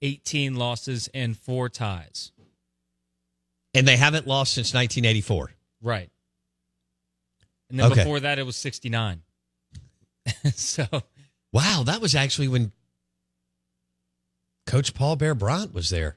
[0.00, 2.32] 18 losses and 4 ties.
[3.78, 5.52] And they haven't lost since 1984.
[5.82, 6.10] Right.
[7.70, 8.00] And then Okay.
[8.02, 9.22] before that it was 69.
[10.54, 10.86] so
[11.52, 12.72] Wow, that was actually when
[14.66, 16.16] Coach Paul Bear Bryant was there.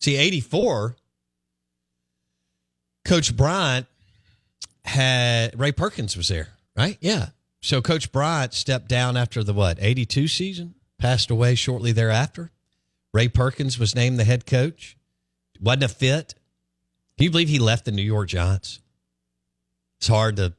[0.00, 0.96] See, 84,
[3.04, 3.86] Coach Bryant
[4.84, 6.96] had Ray Perkins was there, right?
[7.00, 7.30] Yeah.
[7.60, 12.52] So Coach Bryant stepped down after the what, 82 season, passed away shortly thereafter.
[13.12, 14.96] Ray Perkins was named the head coach.
[15.60, 16.34] Wasn't a fit.
[17.20, 18.80] Can you believe he left the New York Giants?
[19.98, 20.54] It's hard to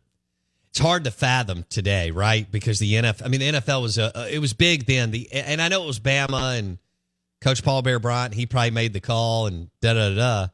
[0.69, 2.49] it's hard to fathom today, right?
[2.51, 5.09] Because the NFL, I mean, the NFL was a, it was big then.
[5.09, 6.77] The and I know it was Bama and
[7.41, 8.35] Coach Paul Bear Bryant.
[8.35, 10.47] He probably made the call and da da da.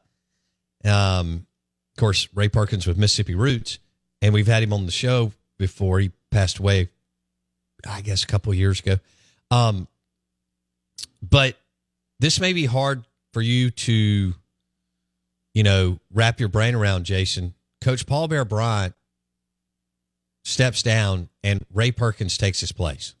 [0.82, 1.18] da.
[1.20, 1.46] Um,
[1.94, 3.78] of course, Ray Perkins with Mississippi roots,
[4.22, 6.00] and we've had him on the show before.
[6.00, 6.88] He passed away,
[7.86, 8.96] I guess, a couple years ago.
[9.50, 9.88] Um,
[11.20, 11.58] but
[12.18, 14.32] this may be hard for you to,
[15.58, 17.52] you know, wrap your brain around, Jason.
[17.80, 18.94] Coach Paul Bear Bryant
[20.44, 23.16] steps down and Ray Perkins takes his place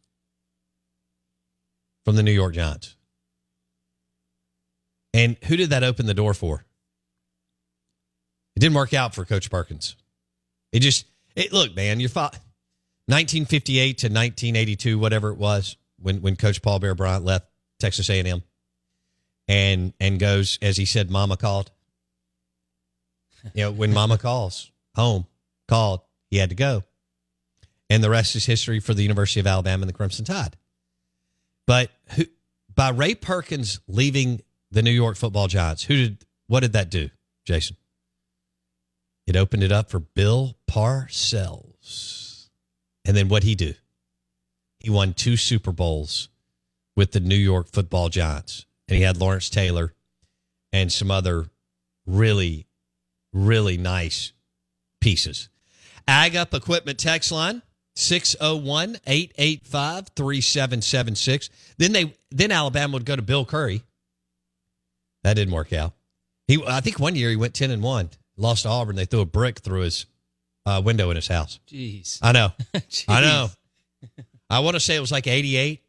[2.04, 2.94] from the New York Giants.
[5.12, 6.64] And who did that open the door for?
[8.54, 9.96] It didn't work out for Coach Perkins.
[10.70, 12.30] It just, it look, man, you're fi-
[13.06, 17.48] 1958 to 1982, whatever it was, when when Coach Paul Bear Bryant left
[17.80, 18.44] Texas A&M,
[19.48, 21.72] and and goes as he said, "Mama called."
[23.54, 25.26] You know, when Mama calls home,
[25.68, 26.84] called, he had to go,
[27.90, 30.56] and the rest is history for the University of Alabama and the Crimson Tide.
[31.66, 32.24] But who,
[32.74, 34.40] by Ray Perkins leaving
[34.70, 37.10] the New York Football Giants, who did what did that do,
[37.44, 37.76] Jason?
[39.26, 42.48] It opened it up for Bill Parcells.
[43.04, 43.74] And then what'd he do?
[44.80, 46.30] He won two Super Bowls
[46.96, 48.64] with the New York football giants.
[48.88, 49.92] And he had Lawrence Taylor
[50.72, 51.50] and some other
[52.06, 52.66] really,
[53.32, 54.32] really nice
[55.00, 55.48] pieces.
[56.06, 57.62] Ag Up Equipment text line
[57.94, 61.50] 601 885 3776.
[61.78, 63.82] Then they then Alabama would go to Bill Curry.
[65.24, 65.92] That didn't work out.
[66.46, 68.96] He I think one year he went 10 and 1, lost to Auburn.
[68.96, 70.06] They threw a brick through his
[70.64, 71.58] uh, window in his house.
[71.68, 72.18] Jeez.
[72.22, 72.52] I know.
[73.08, 73.48] I know.
[74.50, 75.82] I want to say it was like 88.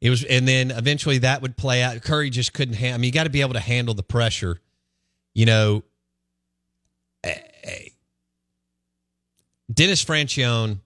[0.00, 2.00] It was, and then eventually that would play out.
[2.02, 2.76] Curry just couldn't.
[2.76, 4.58] Ha- I mean, you got to be able to handle the pressure.
[5.34, 5.84] You know,
[7.22, 7.88] eh, eh,
[9.80, 10.78] Dennis Franchione,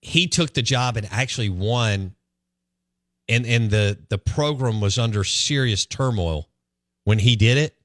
[0.00, 2.16] he took the job and actually won,
[3.28, 6.48] and and the the program was under serious turmoil
[7.04, 7.76] when he did it,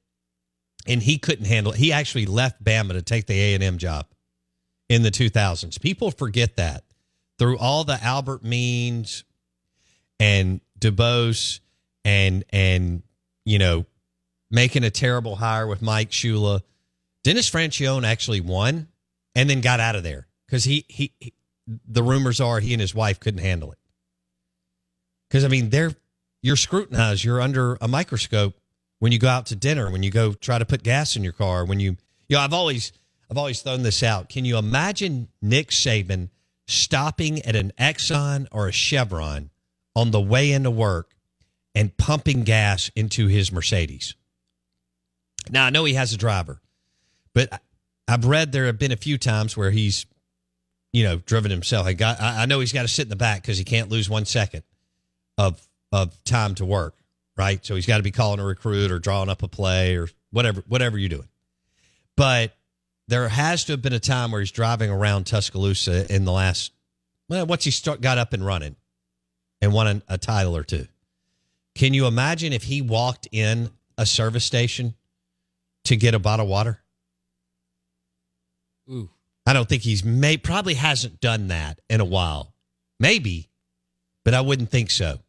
[0.87, 1.77] and he couldn't handle it.
[1.77, 4.07] He actually left Bama to take the A and M job
[4.89, 5.79] in the 2000s.
[5.79, 6.83] People forget that
[7.37, 9.23] through all the Albert Means
[10.19, 11.59] and DuBose
[12.03, 13.03] and and
[13.45, 13.85] you know
[14.49, 16.61] making a terrible hire with Mike Shula,
[17.27, 18.87] Dennis Franchione actually won
[19.35, 21.33] and then got out of there because he, he he
[21.85, 23.77] the rumors are he and his wife couldn't handle it.
[25.27, 25.91] Because I mean they're
[26.41, 28.57] you're scrutinized, you're under a microscope
[28.99, 31.33] when you go out to dinner, when you go try to put gas in your
[31.33, 31.97] car, when you
[32.29, 32.93] you know I've always
[33.29, 34.29] I've always thrown this out.
[34.29, 36.29] Can you imagine Nick Saban
[36.65, 39.49] stopping at an Exxon or a Chevron
[39.97, 41.13] on the way into work
[41.75, 44.15] and pumping gas into his Mercedes?
[45.49, 46.61] Now, I know he has a driver,
[47.37, 47.61] but
[48.07, 50.07] I've read there have been a few times where he's,
[50.91, 51.85] you know, driven himself.
[51.85, 54.09] I got, I know he's got to sit in the back because he can't lose
[54.09, 54.63] one second
[55.37, 55.61] of
[55.91, 56.95] of time to work,
[57.37, 57.63] right?
[57.63, 60.63] So he's got to be calling a recruit or drawing up a play or whatever,
[60.67, 61.29] whatever you're doing.
[62.15, 62.57] But
[63.07, 66.71] there has to have been a time where he's driving around Tuscaloosa in the last,
[67.29, 68.75] well, once he start, got up and running
[69.61, 70.87] and won a title or two.
[71.75, 74.95] Can you imagine if he walked in a service station
[75.83, 76.81] to get a bottle of water?
[78.89, 79.09] Ooh.
[79.45, 82.53] I don't think he's may probably hasn't done that in a while.
[82.99, 83.49] Maybe,
[84.25, 85.19] but I wouldn't think so.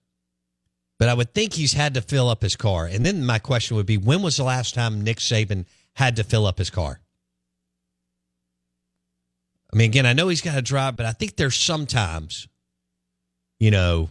[0.99, 2.87] But I would think he's had to fill up his car.
[2.87, 6.25] And then my question would be when was the last time Nick Saban had to
[6.25, 7.01] fill up his car?
[9.73, 12.49] I mean, again, I know he's got to drive, but I think there's sometimes,
[13.61, 14.09] you know,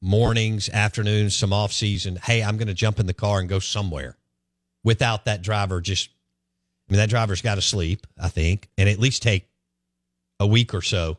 [0.00, 2.16] mornings, afternoons, some off season.
[2.16, 4.16] Hey, I'm going to jump in the car and go somewhere
[4.82, 6.10] without that driver just.
[6.88, 9.48] I mean, that driver's got to sleep, I think, and at least take
[10.40, 11.18] a week or so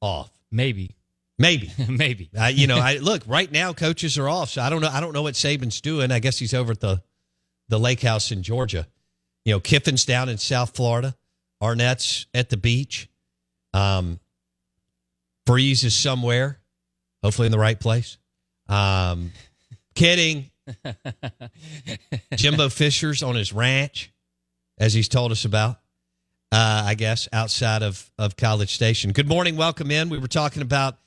[0.00, 0.30] off.
[0.50, 0.96] Maybe.
[1.38, 1.72] Maybe.
[1.88, 2.30] Maybe.
[2.38, 3.72] I, you know, I look right now.
[3.72, 4.90] Coaches are off, so I don't know.
[4.90, 6.10] I don't know what Saban's doing.
[6.12, 7.02] I guess he's over at the
[7.68, 8.86] the lake house in Georgia.
[9.44, 11.16] You know, Kiffin's down in South Florida.
[11.60, 13.08] Arnett's at the beach.
[13.72, 14.20] Um,
[15.46, 16.60] Freeze is somewhere,
[17.22, 18.18] hopefully in the right place.
[18.68, 19.32] Um,
[19.94, 20.50] kidding.
[22.36, 24.12] Jimbo Fisher's on his ranch,
[24.82, 25.76] as he's told us about.
[26.50, 29.12] Uh, I guess outside of of College Station.
[29.12, 30.10] Good morning, welcome in.
[30.10, 30.98] We were talking about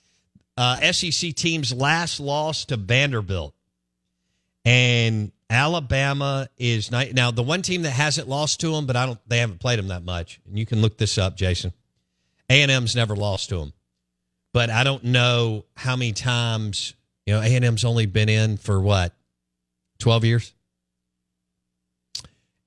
[0.58, 3.54] uh, SEC team's last loss to Vanderbilt,
[4.64, 9.20] and Alabama is now the one team that hasn't lost to them, but I don't.
[9.28, 11.72] They haven't played them that much, and you can look this up, Jason.
[12.50, 13.74] A and M's never lost to them,
[14.52, 16.96] but I don't know how many times.
[17.28, 19.14] You know, A and M's only been in for what,
[20.00, 20.55] twelve years,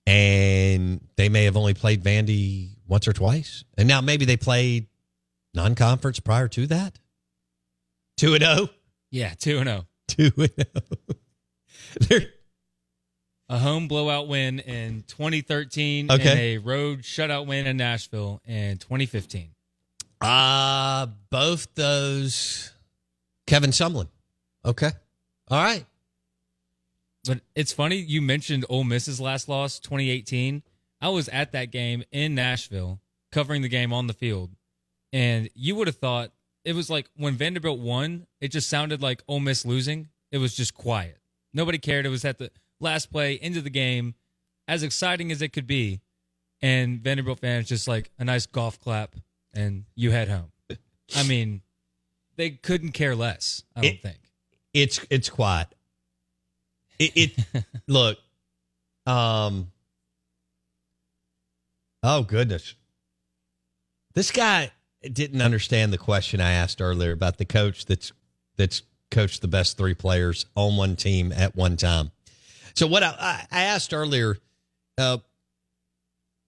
[0.09, 4.87] and they may have only played Vandy once or twice, and now maybe they played
[5.55, 6.99] non-conference prior to that.
[8.17, 8.69] Two and zero.
[9.11, 9.87] Yeah, 2 and 0.
[10.09, 10.67] Two and
[12.05, 12.21] zero.
[13.51, 16.31] A home blowout win in 2013 Okay.
[16.31, 19.51] and a road shutout win in Nashville in 2015.
[20.21, 22.73] Uh both those
[23.47, 24.09] Kevin Sumlin.
[24.65, 24.91] Okay.
[25.49, 25.87] All right.
[27.29, 30.63] But it's funny you mentioned Ole Miss's last loss, 2018.
[31.01, 33.01] I was at that game in Nashville,
[33.31, 34.51] covering the game on the field,
[35.13, 36.33] and you would have thought
[36.65, 40.09] it was like when Vanderbilt won, it just sounded like Ole Miss losing.
[40.33, 41.19] It was just quiet.
[41.55, 42.05] Nobody cared.
[42.07, 42.51] It was at the
[42.81, 44.15] last play into the game,
[44.67, 46.01] as exciting as it could be,
[46.63, 49.15] and Vanderbilt fans just like a nice golf clap,
[49.55, 50.51] and you head home.
[51.15, 51.61] I mean,
[52.37, 53.65] they couldn't care less.
[53.77, 54.19] I don't It- think.
[54.75, 55.69] It's it's quiet.
[56.99, 58.19] It, it look.
[59.07, 59.71] Um.
[62.03, 62.75] Oh goodness.
[64.15, 64.71] This guy
[65.03, 68.13] didn't understand the question I asked earlier about the coach that's
[68.57, 72.11] that's coached the best three players on one team at one time.
[72.75, 74.37] So what I, I asked earlier,
[74.99, 75.19] uh,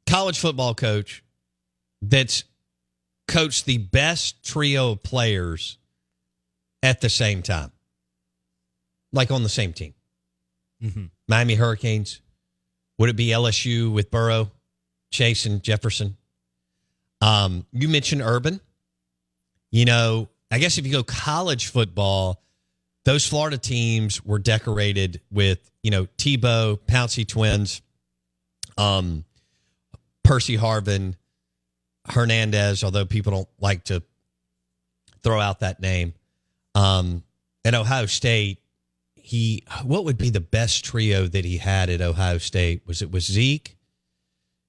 [0.09, 1.25] college football coach
[2.03, 2.45] that's
[3.27, 5.79] coached the best trio of players
[6.83, 7.73] at the same time,
[9.13, 9.95] like on the same team.
[10.83, 11.05] Mm-hmm.
[11.28, 12.20] Miami Hurricanes.
[12.99, 14.51] Would it be LSU with Burrow,
[15.11, 16.16] Chase, and Jefferson?
[17.20, 18.61] Um, you mentioned Urban.
[19.70, 22.43] You know, I guess if you go college football,
[23.05, 27.83] those Florida teams were decorated with, you know, Tebow, Pouncey twins,
[28.76, 29.24] um,
[30.24, 31.14] Percy Harvin,
[32.07, 34.03] Hernandez, although people don't like to
[35.22, 36.14] throw out that name.
[36.74, 37.22] Um,
[37.66, 38.59] Ohio State,
[39.31, 42.83] he what would be the best trio that he had at Ohio State?
[42.85, 43.76] Was it was Zeke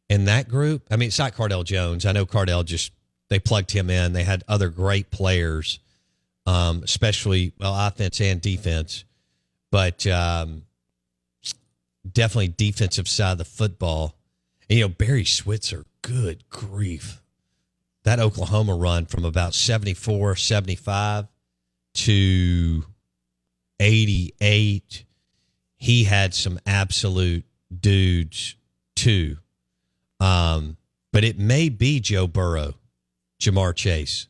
[0.07, 0.83] in that group?
[0.91, 2.05] I mean, it's not Cardale Jones.
[2.05, 2.91] I know Cardale just
[3.29, 4.13] they plugged him in.
[4.13, 5.79] They had other great players,
[6.45, 9.03] um, especially well offense and defense,
[9.71, 10.61] but um,
[12.09, 14.15] definitely defensive side of the football.
[14.69, 17.19] And, you know, Barry Switzer, good grief.
[18.03, 21.25] That Oklahoma run from about 74, 75
[21.93, 22.83] to
[23.81, 25.05] 88,
[25.77, 27.43] he had some absolute
[27.77, 28.55] dudes
[28.95, 29.37] too.
[30.19, 30.77] Um,
[31.11, 32.75] but it may be Joe Burrow,
[33.41, 34.27] Ja'Marr Chase,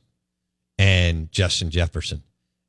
[0.78, 2.24] and Justin Jefferson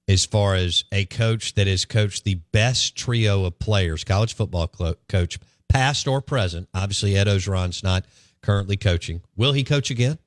[0.08, 4.66] as far as a coach that has coached the best trio of players, college football
[4.66, 6.68] clo- coach, past or present.
[6.74, 8.04] Obviously, Ed Orgeron's not
[8.42, 9.22] currently coaching.
[9.36, 10.18] Will he coach again?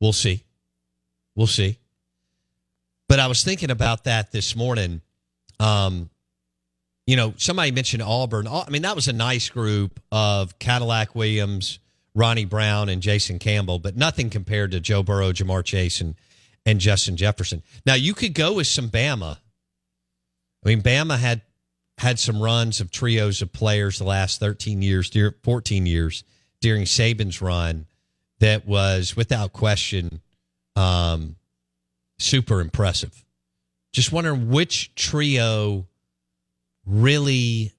[0.00, 0.42] We'll see.
[1.36, 1.78] We'll see.
[3.14, 5.00] But I was thinking about that this morning.
[5.60, 6.10] Um,
[7.06, 8.48] you know, somebody mentioned Auburn.
[8.48, 11.78] I mean, that was a nice group of Cadillac Williams,
[12.16, 16.16] Ronnie Brown, and Jason Campbell, but nothing compared to Joe Burrow, Ja'Marr Chase, and,
[16.66, 17.62] and Justin Jefferson.
[17.86, 19.38] Now, you could go with some Bama.
[20.64, 21.42] I mean, Bama had
[21.98, 25.12] had some runs of trios of players the last 13 years,
[25.44, 26.24] 14 years
[26.60, 27.86] during Saban's run
[28.40, 30.20] that was without question
[30.74, 31.36] um,
[32.18, 33.24] super impressive.
[33.92, 35.86] Just wondering which trio
[36.84, 37.72] really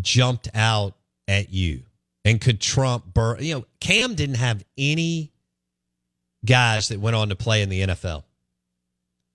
[0.00, 0.94] jumped out
[1.28, 1.82] at you
[2.24, 3.38] and could trump Burr.
[3.38, 5.32] You know, Cam didn't have any
[6.44, 8.24] guys that went on to play in the NFL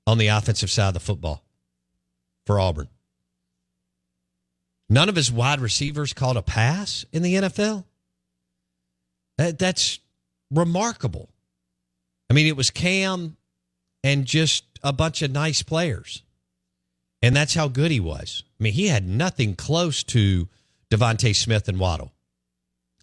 [0.05, 1.43] on the offensive side of the football
[2.45, 2.89] for Auburn.
[4.89, 7.85] None of his wide receivers caught a pass in the NFL.
[9.37, 9.99] That, that's
[10.51, 11.29] remarkable.
[12.29, 13.37] I mean, it was Cam
[14.03, 16.23] and just a bunch of nice players.
[17.21, 18.43] And that's how good he was.
[18.59, 20.47] I mean, he had nothing close to
[20.89, 22.13] DeVonta Smith and Waddle.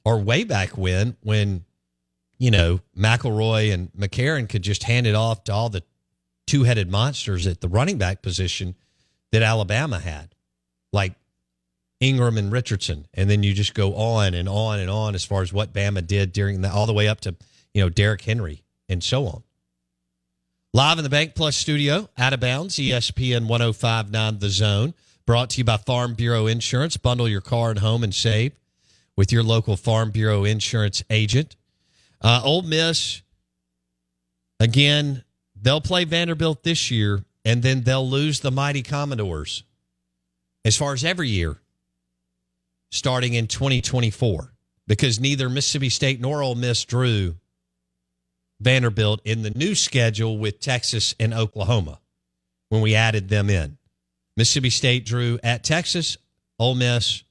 [0.05, 1.65] Or way back when, when,
[2.39, 5.83] you know, McElroy and McCarron could just hand it off to all the
[6.47, 8.77] two headed monsters at the running back position
[9.33, 10.35] that Alabama had.
[10.93, 11.15] Like
[12.01, 13.07] Ingram and Richardson.
[13.15, 16.07] And then you just go on and on and on as far as what Bama
[16.07, 17.35] did during the, all the way up to,
[17.75, 19.43] you know, Derrick Henry and so on.
[20.75, 24.95] Live in the BankPlus studio, out of bounds, ESPN 1059 The Zone.
[25.25, 26.97] Brought to you by Farm Bureau Insurance.
[26.97, 28.53] Bundle your car and home and save
[29.17, 31.57] with your local Farm Bureau Insurance agent.
[32.21, 33.23] Uh, Ole Miss,
[34.61, 35.25] again,
[35.61, 39.65] they'll play Vanderbilt this year, and then they'll lose the mighty Commodores
[40.65, 41.59] as far as every year
[42.91, 44.53] starting in 2024
[44.87, 47.37] because neither Mississippi State nor Ole Miss drew
[48.61, 52.01] Vanderbilt in the new schedule with Texas and Oklahoma
[52.69, 53.79] when we added them in.
[54.37, 56.17] Mississippi State drew at Texas,
[56.59, 57.23] Ole Miss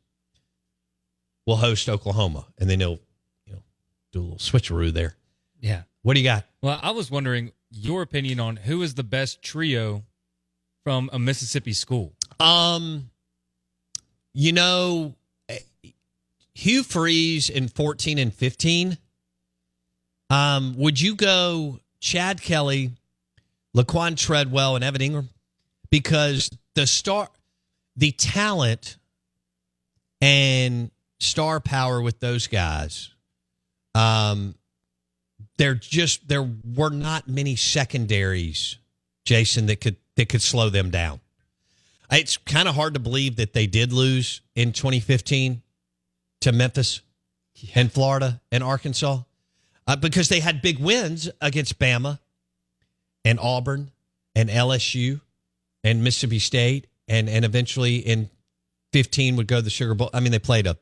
[1.45, 2.99] will host Oklahoma, and then they'll
[3.45, 3.63] you know
[4.11, 5.15] do a little switcheroo there.
[5.59, 5.84] Yeah.
[6.01, 6.45] What do you got?
[6.61, 10.03] Well, I was wondering your opinion on who is the best trio
[10.84, 12.13] from a Mississippi school.
[12.39, 13.09] Um,
[14.34, 15.15] you know,
[16.53, 18.97] Hugh Freeze in 14 and 15.
[20.30, 22.91] Um, would you go Chad Kelly,
[23.76, 25.30] Laquon Treadwell, and Evan Engram?
[25.89, 27.30] Because the star,
[27.95, 28.97] the talent
[30.21, 33.11] and star power with those guys,
[33.93, 34.55] um,
[35.57, 38.78] there just there were not many secondaries,
[39.23, 41.21] Jason, that could that could slow them down.
[42.11, 45.61] It's kind of hard to believe that they did lose in 2015
[46.41, 47.01] to Memphis
[47.55, 47.71] yeah.
[47.76, 49.21] and Florida and Arkansas
[49.88, 52.20] uh, because they had big wins against Bama
[53.24, 53.92] and Auburn
[54.36, 55.22] and LSU
[55.84, 58.30] and Mississippi State and and eventually in
[58.94, 60.10] 15 would go to the Sugar Bowl.
[60.14, 60.78] I mean, they played a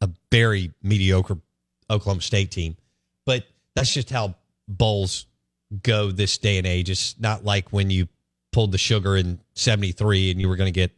[0.00, 1.38] a very mediocre
[1.90, 2.76] Oklahoma State team,
[3.26, 3.44] but
[3.74, 4.34] that's just how
[4.68, 5.26] bowls
[5.82, 6.90] go this day and age.
[6.90, 8.08] It's not like when you
[8.52, 10.92] pulled the sugar in 73 and you were going to get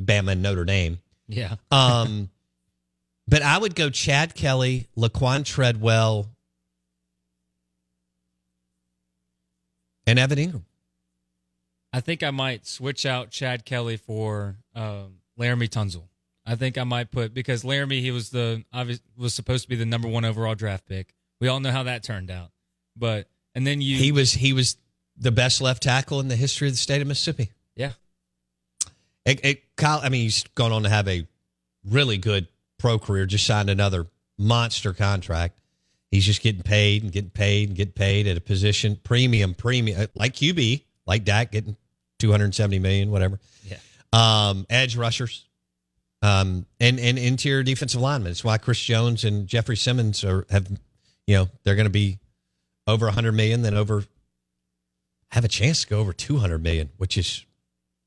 [0.00, 0.98] Bama and Notre Dame.
[1.26, 1.56] Yeah.
[1.70, 2.30] um,
[3.26, 6.28] but I would go Chad Kelly, Laquon Treadwell,
[10.08, 10.62] and Evan Engram.
[11.92, 16.04] I think I might switch out Chad Kelly for um, Laremy Tunsil.
[16.46, 19.76] I think I might put because Laremy he was the obvious was supposed to be
[19.76, 21.14] the number one overall draft pick.
[21.40, 22.50] We all know how that turned out,
[22.96, 24.76] but and then you he was he was
[25.16, 27.50] the best left tackle in the history of the state of Mississippi.
[27.76, 27.92] Yeah,
[29.26, 30.00] it, it, Kyle.
[30.02, 31.26] I mean, he's gone on to have a
[31.84, 32.48] really good
[32.78, 33.26] pro career.
[33.26, 34.06] Just signed another
[34.38, 35.58] monster contract.
[36.10, 40.08] He's just getting paid and getting paid and getting paid at a position premium, premium
[40.14, 41.76] like QB, like Dak getting
[42.18, 43.38] 270 million, whatever.
[43.64, 43.76] Yeah.
[44.12, 45.44] Um, edge rushers,
[46.22, 48.30] um, and and interior defensive linemen.
[48.30, 50.68] It's why Chris Jones and Jeffrey Simmons are have,
[51.26, 52.18] you know, they're going to be
[52.86, 54.04] over 100 million, then over
[55.30, 57.44] have a chance to go over 200 million, which is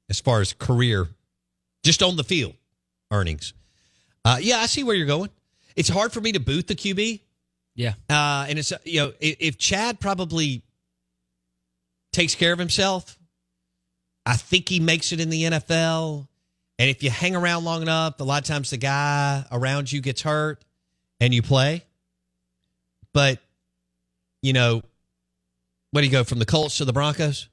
[0.10, 1.08] as far as career,
[1.84, 2.56] just on the field
[3.12, 3.54] earnings.
[4.26, 5.30] Uh, yeah, I see where you're going.
[5.76, 7.22] It's hard for me to boot the QB.
[7.76, 7.94] Yeah.
[8.10, 10.64] Uh, and it's, you know, if, if Chad probably
[12.12, 13.18] takes care of himself,
[14.26, 16.28] I think he makes it in the NFL.
[16.78, 20.02] And if you hang around long enough, a lot of times the guy around you
[20.02, 20.64] gets hurt
[21.20, 21.86] and you play.
[23.14, 23.40] But,
[24.42, 24.82] you know,
[25.92, 27.50] what do you go from the Colts to the Broncos?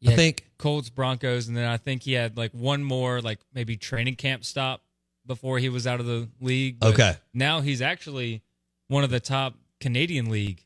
[0.00, 3.38] Yeah, I think Colts, Broncos, and then I think he had like one more, like
[3.54, 4.82] maybe training camp stop
[5.26, 6.80] before he was out of the league.
[6.80, 7.12] But Okay.
[7.34, 8.42] Now he's actually
[8.90, 10.64] one of the top Canadian League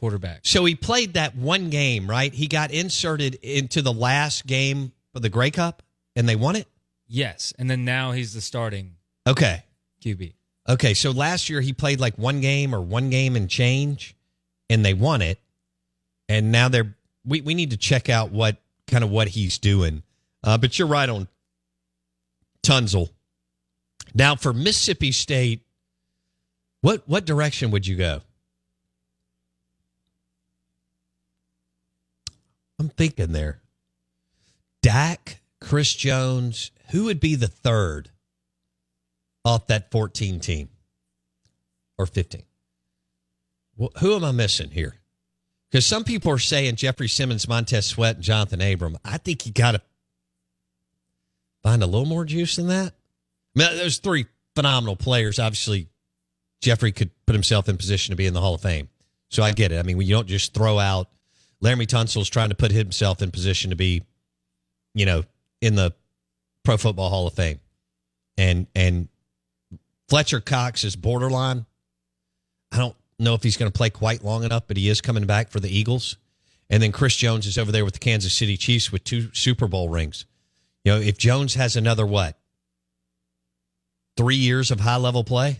[0.00, 0.46] quarterbacks.
[0.46, 2.32] So he played that one game, right?
[2.32, 5.82] He got inserted into the last game of the Grey Cup
[6.14, 6.68] and they won it?
[7.06, 8.94] Yes, and then now he's the starting
[9.26, 9.64] Okay.
[10.02, 10.32] QB.
[10.68, 14.14] Okay, so last year he played like one game or one game and change
[14.68, 15.38] and they won it.
[16.28, 16.94] And now they're
[17.26, 20.02] we, we need to check out what kind of what he's doing.
[20.44, 21.26] Uh, but you're right on
[22.62, 23.10] Tunsil.
[24.14, 25.62] Now for Mississippi State,
[26.80, 28.20] what what direction would you go?
[32.78, 33.60] I'm thinking there.
[34.80, 38.10] Dak, Chris Jones, who would be the third
[39.44, 40.70] off that 14 team
[41.98, 42.42] or 15?
[43.76, 44.96] Well, who am I missing here?
[45.70, 48.98] Because some people are saying Jeffrey Simmons, Montez Sweat, and Johnathan Abram.
[49.04, 49.82] I think you got to
[51.62, 52.94] find a little more juice than that.
[53.54, 55.38] I mean, there's three phenomenal players.
[55.38, 55.88] Obviously,
[56.60, 58.88] Jeffrey could put himself in position to be in the Hall of Fame.
[59.28, 59.78] So I get it.
[59.78, 61.08] I mean, you don't just throw out
[61.62, 64.02] Laremy Tunsil's trying to put himself in position to be,
[64.94, 65.24] you know,
[65.60, 65.92] in the
[66.64, 67.60] Pro Football Hall of Fame.
[68.36, 69.08] And and
[70.08, 71.66] Fletcher Cox is borderline.
[72.72, 75.26] I don't know if he's going to play quite long enough, but he is coming
[75.26, 76.16] back for the Eagles.
[76.70, 79.66] And then Chris Jones is over there with the Kansas City Chiefs with two Super
[79.66, 80.24] Bowl rings.
[80.84, 82.38] You know, if Jones has another what?
[84.16, 85.58] Three years of high level play?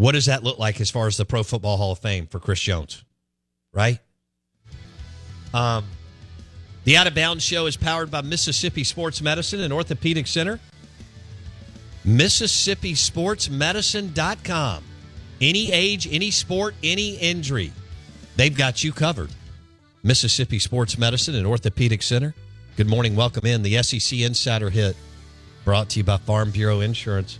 [0.00, 2.40] What does that look like as far as the Pro Football Hall of Fame for
[2.40, 3.04] Chris Jones?
[3.70, 3.98] Right?
[5.52, 5.84] Um,
[6.84, 10.58] the Out of Bounds Show is powered by Mississippi Sports Medicine and Orthopedic Center.
[12.06, 14.84] MississippiSportsMedicine.com.
[15.38, 17.70] Any age, any sport, any injury,
[18.36, 19.28] they've got you covered.
[20.02, 22.34] Mississippi Sports Medicine and Orthopedic Center.
[22.78, 23.16] Good morning.
[23.16, 24.96] Welcome in the SEC Insider Hit
[25.66, 27.38] brought to you by Farm Bureau Insurance.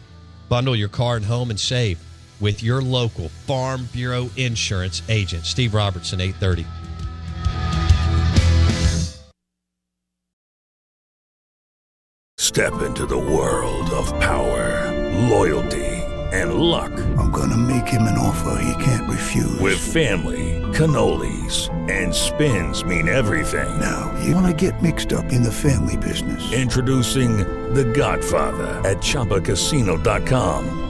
[0.51, 1.99] Bundle your car and home and save
[2.41, 5.45] with your local Farm Bureau Insurance agent.
[5.45, 6.67] Steve Robertson, 830.
[12.51, 14.91] Step into the world of power,
[15.29, 15.87] loyalty,
[16.33, 16.91] and luck.
[17.17, 19.61] I'm going to make him an offer he can't refuse.
[19.61, 23.79] With family, cannolis, and spins mean everything.
[23.79, 26.53] Now, you want to get mixed up in the family business.
[26.53, 27.37] Introducing
[27.73, 30.90] The Godfather at ChumbaCasino.com.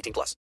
[0.00, 0.40] 18 plus.